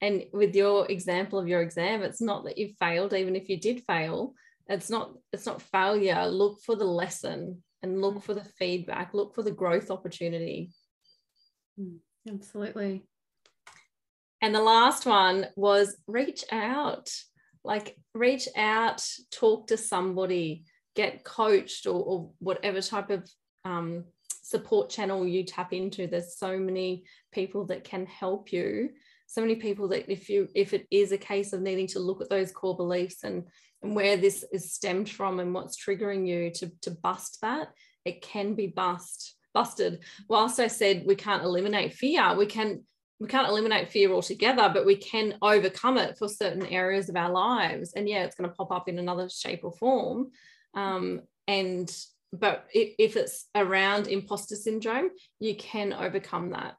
And 0.00 0.24
with 0.32 0.54
your 0.54 0.86
example 0.90 1.38
of 1.38 1.48
your 1.48 1.62
exam, 1.62 2.02
it's 2.02 2.20
not 2.20 2.44
that 2.44 2.58
you've 2.58 2.76
failed, 2.78 3.14
even 3.14 3.34
if 3.34 3.48
you 3.48 3.58
did 3.58 3.82
fail, 3.86 4.34
it's 4.68 4.90
not 4.90 5.12
it's 5.32 5.46
not 5.46 5.62
failure. 5.62 6.26
Look 6.26 6.60
for 6.62 6.76
the 6.76 6.84
lesson 6.84 7.62
and 7.82 8.00
look 8.00 8.22
for 8.22 8.34
the 8.34 8.44
feedback. 8.58 9.14
Look 9.14 9.34
for 9.34 9.42
the 9.42 9.52
growth 9.52 9.90
opportunity. 9.90 10.70
Mm, 11.80 11.98
absolutely. 12.28 13.04
And 14.42 14.54
the 14.54 14.62
last 14.62 15.06
one 15.06 15.46
was 15.56 15.96
reach 16.06 16.44
out. 16.50 17.10
Like 17.64 17.96
reach 18.14 18.48
out 18.56 19.04
talk 19.30 19.68
to 19.68 19.76
somebody 19.76 20.64
get 20.94 21.24
coached 21.24 21.86
or, 21.86 22.02
or 22.02 22.30
whatever 22.38 22.80
type 22.80 23.10
of 23.10 23.28
um, 23.64 24.04
support 24.42 24.88
channel 24.88 25.26
you 25.26 25.44
tap 25.44 25.72
into. 25.72 26.06
There's 26.06 26.38
so 26.38 26.58
many 26.58 27.04
people 27.32 27.66
that 27.66 27.84
can 27.84 28.06
help 28.06 28.52
you 28.52 28.90
so 29.26 29.40
many 29.40 29.56
people 29.56 29.88
that 29.88 30.10
if 30.10 30.28
you 30.28 30.48
if 30.54 30.72
it 30.72 30.86
is 30.90 31.12
a 31.12 31.18
case 31.18 31.52
of 31.52 31.60
needing 31.60 31.86
to 31.88 31.98
look 31.98 32.20
at 32.20 32.30
those 32.30 32.52
core 32.52 32.76
beliefs 32.76 33.24
and 33.24 33.44
and 33.82 33.94
where 33.94 34.16
this 34.16 34.44
is 34.52 34.72
stemmed 34.72 35.08
from 35.08 35.38
and 35.38 35.52
what's 35.54 35.76
triggering 35.76 36.26
you 36.26 36.50
to, 36.50 36.70
to 36.82 36.90
bust 36.90 37.38
that, 37.42 37.68
it 38.04 38.22
can 38.22 38.54
be 38.54 38.66
bust, 38.66 39.36
busted. 39.52 40.00
Whilst 40.28 40.58
I 40.58 40.68
said 40.68 41.04
we 41.06 41.14
can't 41.14 41.44
eliminate 41.44 41.92
fear, 41.92 42.34
we 42.36 42.46
can 42.46 42.84
we 43.18 43.28
can't 43.28 43.48
eliminate 43.48 43.90
fear 43.90 44.12
altogether, 44.12 44.70
but 44.72 44.84
we 44.84 44.96
can 44.96 45.38
overcome 45.40 45.96
it 45.96 46.18
for 46.18 46.28
certain 46.28 46.66
areas 46.66 47.08
of 47.08 47.16
our 47.16 47.30
lives. 47.30 47.94
And 47.94 48.06
yeah, 48.06 48.24
it's 48.24 48.36
going 48.36 48.50
to 48.50 48.54
pop 48.54 48.70
up 48.70 48.88
in 48.88 48.98
another 48.98 49.28
shape 49.30 49.60
or 49.62 49.72
form. 49.72 50.32
Um, 50.74 51.22
and 51.48 51.90
but 52.32 52.66
if 52.74 53.16
it's 53.16 53.46
around 53.54 54.08
imposter 54.08 54.56
syndrome, 54.56 55.10
you 55.40 55.54
can 55.56 55.94
overcome 55.94 56.50
that. 56.50 56.74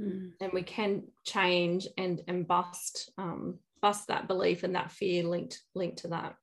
Mm. 0.00 0.32
And 0.40 0.52
we 0.52 0.62
can 0.62 1.04
change 1.24 1.86
and 1.96 2.20
and 2.26 2.46
bust 2.46 3.12
um, 3.18 3.58
bust 3.80 4.08
that 4.08 4.26
belief 4.26 4.62
and 4.64 4.74
that 4.74 4.90
fear 4.90 5.24
linked 5.24 5.60
linked 5.74 5.98
to 5.98 6.08
that. 6.08 6.34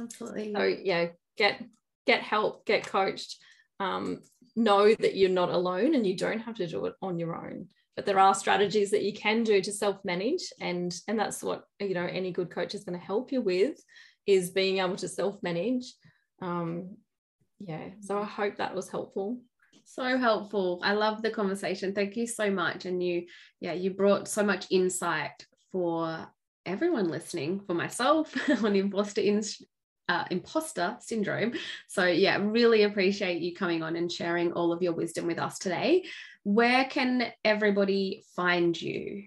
Absolutely. 0.00 0.52
So 0.54 0.62
yeah 0.62 1.06
get 1.36 1.62
get 2.06 2.22
help 2.22 2.66
get 2.66 2.86
coached. 2.86 3.36
Um, 3.80 4.20
know 4.56 4.92
that 4.92 5.14
you're 5.14 5.30
not 5.30 5.50
alone 5.50 5.94
and 5.94 6.04
you 6.04 6.16
don't 6.16 6.40
have 6.40 6.56
to 6.56 6.66
do 6.66 6.86
it 6.86 6.94
on 7.00 7.18
your 7.18 7.36
own. 7.36 7.68
But 7.94 8.06
there 8.06 8.18
are 8.18 8.34
strategies 8.34 8.90
that 8.90 9.04
you 9.04 9.12
can 9.12 9.44
do 9.44 9.60
to 9.60 9.72
self-manage 9.72 10.52
and 10.60 10.94
and 11.06 11.18
that's 11.18 11.42
what 11.42 11.64
you 11.80 11.94
know 11.94 12.06
any 12.06 12.32
good 12.32 12.50
coach 12.50 12.74
is 12.74 12.84
going 12.84 12.98
to 12.98 13.04
help 13.04 13.32
you 13.32 13.40
with 13.40 13.80
is 14.26 14.50
being 14.50 14.78
able 14.78 14.96
to 14.96 15.08
self-manage. 15.08 15.94
Um, 16.42 16.96
yeah 17.60 17.88
so 18.00 18.18
i 18.18 18.24
hope 18.24 18.56
that 18.56 18.74
was 18.74 18.88
helpful 18.88 19.38
so 19.90 20.18
helpful 20.18 20.80
i 20.82 20.92
love 20.92 21.22
the 21.22 21.30
conversation 21.30 21.94
thank 21.94 22.16
you 22.16 22.26
so 22.26 22.50
much 22.50 22.84
and 22.84 23.02
you 23.02 23.24
yeah 23.60 23.72
you 23.72 23.90
brought 23.90 24.28
so 24.28 24.42
much 24.42 24.66
insight 24.70 25.46
for 25.72 26.28
everyone 26.68 27.08
listening, 27.08 27.60
for 27.60 27.74
myself 27.74 28.34
on 28.64 28.76
imposter 28.76 29.20
in, 29.20 29.42
uh, 30.08 30.24
imposter 30.30 30.96
syndrome. 31.00 31.54
So 31.88 32.04
yeah, 32.04 32.38
really 32.40 32.82
appreciate 32.82 33.40
you 33.40 33.54
coming 33.54 33.82
on 33.82 33.96
and 33.96 34.12
sharing 34.12 34.52
all 34.52 34.72
of 34.72 34.82
your 34.82 34.92
wisdom 34.92 35.26
with 35.26 35.38
us 35.38 35.58
today. 35.58 36.04
Where 36.44 36.84
can 36.84 37.32
everybody 37.44 38.24
find 38.36 38.80
you? 38.80 39.24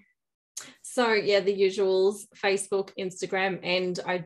So 0.91 1.13
yeah, 1.13 1.39
the 1.39 1.55
usuals: 1.55 2.25
Facebook, 2.35 2.89
Instagram, 2.99 3.61
and 3.63 3.97
I 4.05 4.25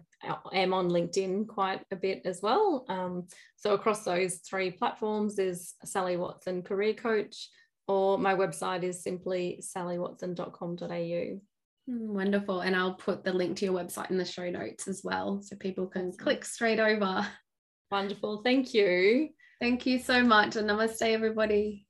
am 0.51 0.73
on 0.73 0.89
LinkedIn 0.89 1.47
quite 1.47 1.82
a 1.91 1.95
bit 1.95 2.23
as 2.25 2.41
well. 2.41 2.86
Um, 2.89 3.28
so 3.56 3.75
across 3.75 4.04
those 4.04 4.38
three 4.38 4.71
platforms 4.71 5.38
is 5.38 5.75
Sally 5.84 6.17
Watson 6.17 6.63
Career 6.63 6.95
Coach, 6.95 7.49
or 7.88 8.17
my 8.17 8.34
website 8.34 8.82
is 8.82 9.04
simply 9.04 9.62
sallywatson.com.au. 9.62 11.39
Wonderful. 11.88 12.62
And 12.62 12.75
I'll 12.75 12.95
put 12.95 13.23
the 13.23 13.34
link 13.34 13.58
to 13.58 13.65
your 13.65 13.75
website 13.75 14.10
in 14.10 14.17
the 14.17 14.25
show 14.25 14.49
notes 14.49 14.88
as 14.88 15.01
well 15.04 15.43
so 15.43 15.56
people 15.58 15.86
can 15.86 16.08
awesome. 16.08 16.17
click 16.17 16.45
straight 16.45 16.80
over. 16.80 17.28
Wonderful. 17.91 18.41
Thank 18.43 18.73
you. 18.73 19.30
Thank 19.62 19.86
you 19.86 19.99
so 19.99 20.23
much. 20.23 20.56
And 20.56 20.67
namaste, 20.67 21.04
everybody. 21.04 21.86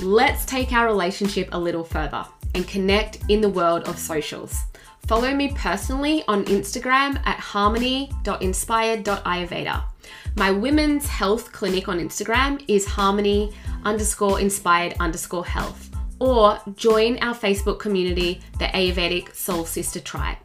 Let's 0.00 0.44
take 0.44 0.72
our 0.72 0.86
relationship 0.86 1.50
a 1.52 1.58
little 1.58 1.84
further 1.84 2.26
and 2.56 2.66
connect 2.66 3.20
in 3.28 3.40
the 3.40 3.48
world 3.48 3.86
of 3.86 3.96
socials. 3.96 4.60
Follow 5.06 5.32
me 5.32 5.52
personally 5.54 6.24
on 6.26 6.46
Instagram 6.46 7.24
at 7.24 7.38
harmony.inspired.ayurveda. 7.38 9.84
My 10.34 10.50
women's 10.50 11.06
health 11.06 11.52
clinic 11.52 11.86
on 11.86 12.00
Instagram 12.00 12.64
is 12.66 12.84
harmony 12.84 13.52
underscore 13.84 14.40
inspired 14.40 14.96
underscore 14.98 15.46
health. 15.46 15.90
Or 16.18 16.58
join 16.74 17.20
our 17.20 17.36
Facebook 17.36 17.78
community, 17.78 18.40
the 18.58 18.64
Ayurvedic 18.64 19.32
Soul 19.32 19.64
Sister 19.64 20.00
Tribe. 20.00 20.38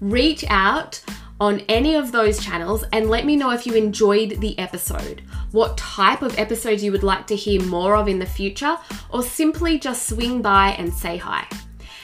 Reach 0.00 0.44
out 0.48 1.00
on 1.40 1.60
any 1.68 1.94
of 1.94 2.12
those 2.12 2.38
channels 2.38 2.84
and 2.92 3.08
let 3.08 3.24
me 3.24 3.34
know 3.34 3.50
if 3.50 3.66
you 3.66 3.74
enjoyed 3.74 4.40
the 4.40 4.58
episode, 4.58 5.22
what 5.50 5.78
type 5.78 6.22
of 6.22 6.38
episodes 6.38 6.84
you 6.84 6.92
would 6.92 7.02
like 7.02 7.26
to 7.26 7.34
hear 7.34 7.62
more 7.64 7.96
of 7.96 8.06
in 8.06 8.18
the 8.18 8.26
future, 8.26 8.76
or 9.08 9.22
simply 9.22 9.78
just 9.78 10.08
swing 10.08 10.42
by 10.42 10.70
and 10.72 10.92
say 10.92 11.16
hi. 11.16 11.46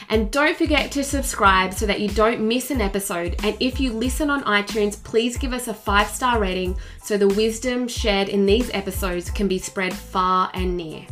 And 0.09 0.31
don't 0.31 0.57
forget 0.57 0.93
to 0.93 1.05
subscribe 1.05 1.75
so 1.75 1.85
that 1.87 2.01
you 2.01 2.09
don't 2.09 2.41
miss 2.41 2.71
an 2.71 2.81
episode. 2.81 3.37
And 3.43 3.57
if 3.61 3.81
you 3.81 3.93
listen 3.93 4.31
on 4.31 4.45
iTunes, 4.45 5.03
please 5.03 5.37
give 5.37 5.53
us 5.53 5.69
a 5.69 5.75
five 5.75 6.09
star 6.09 6.39
rating 6.39 6.77
so 7.03 7.17
the 7.17 7.29
wisdom 7.29 7.89
shared 7.89 8.29
in 8.29 8.47
these 8.47 8.71
episodes 8.73 9.31
can 9.31 9.49
be 9.49 9.59
spread 9.59 9.93
far 9.93 10.51
and 10.55 10.77
near. 10.77 11.05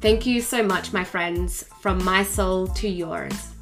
Thank 0.00 0.26
you 0.26 0.40
so 0.40 0.62
much, 0.62 0.92
my 0.92 1.04
friends, 1.04 1.64
from 1.80 2.02
my 2.02 2.24
soul 2.24 2.66
to 2.68 2.88
yours. 2.88 3.53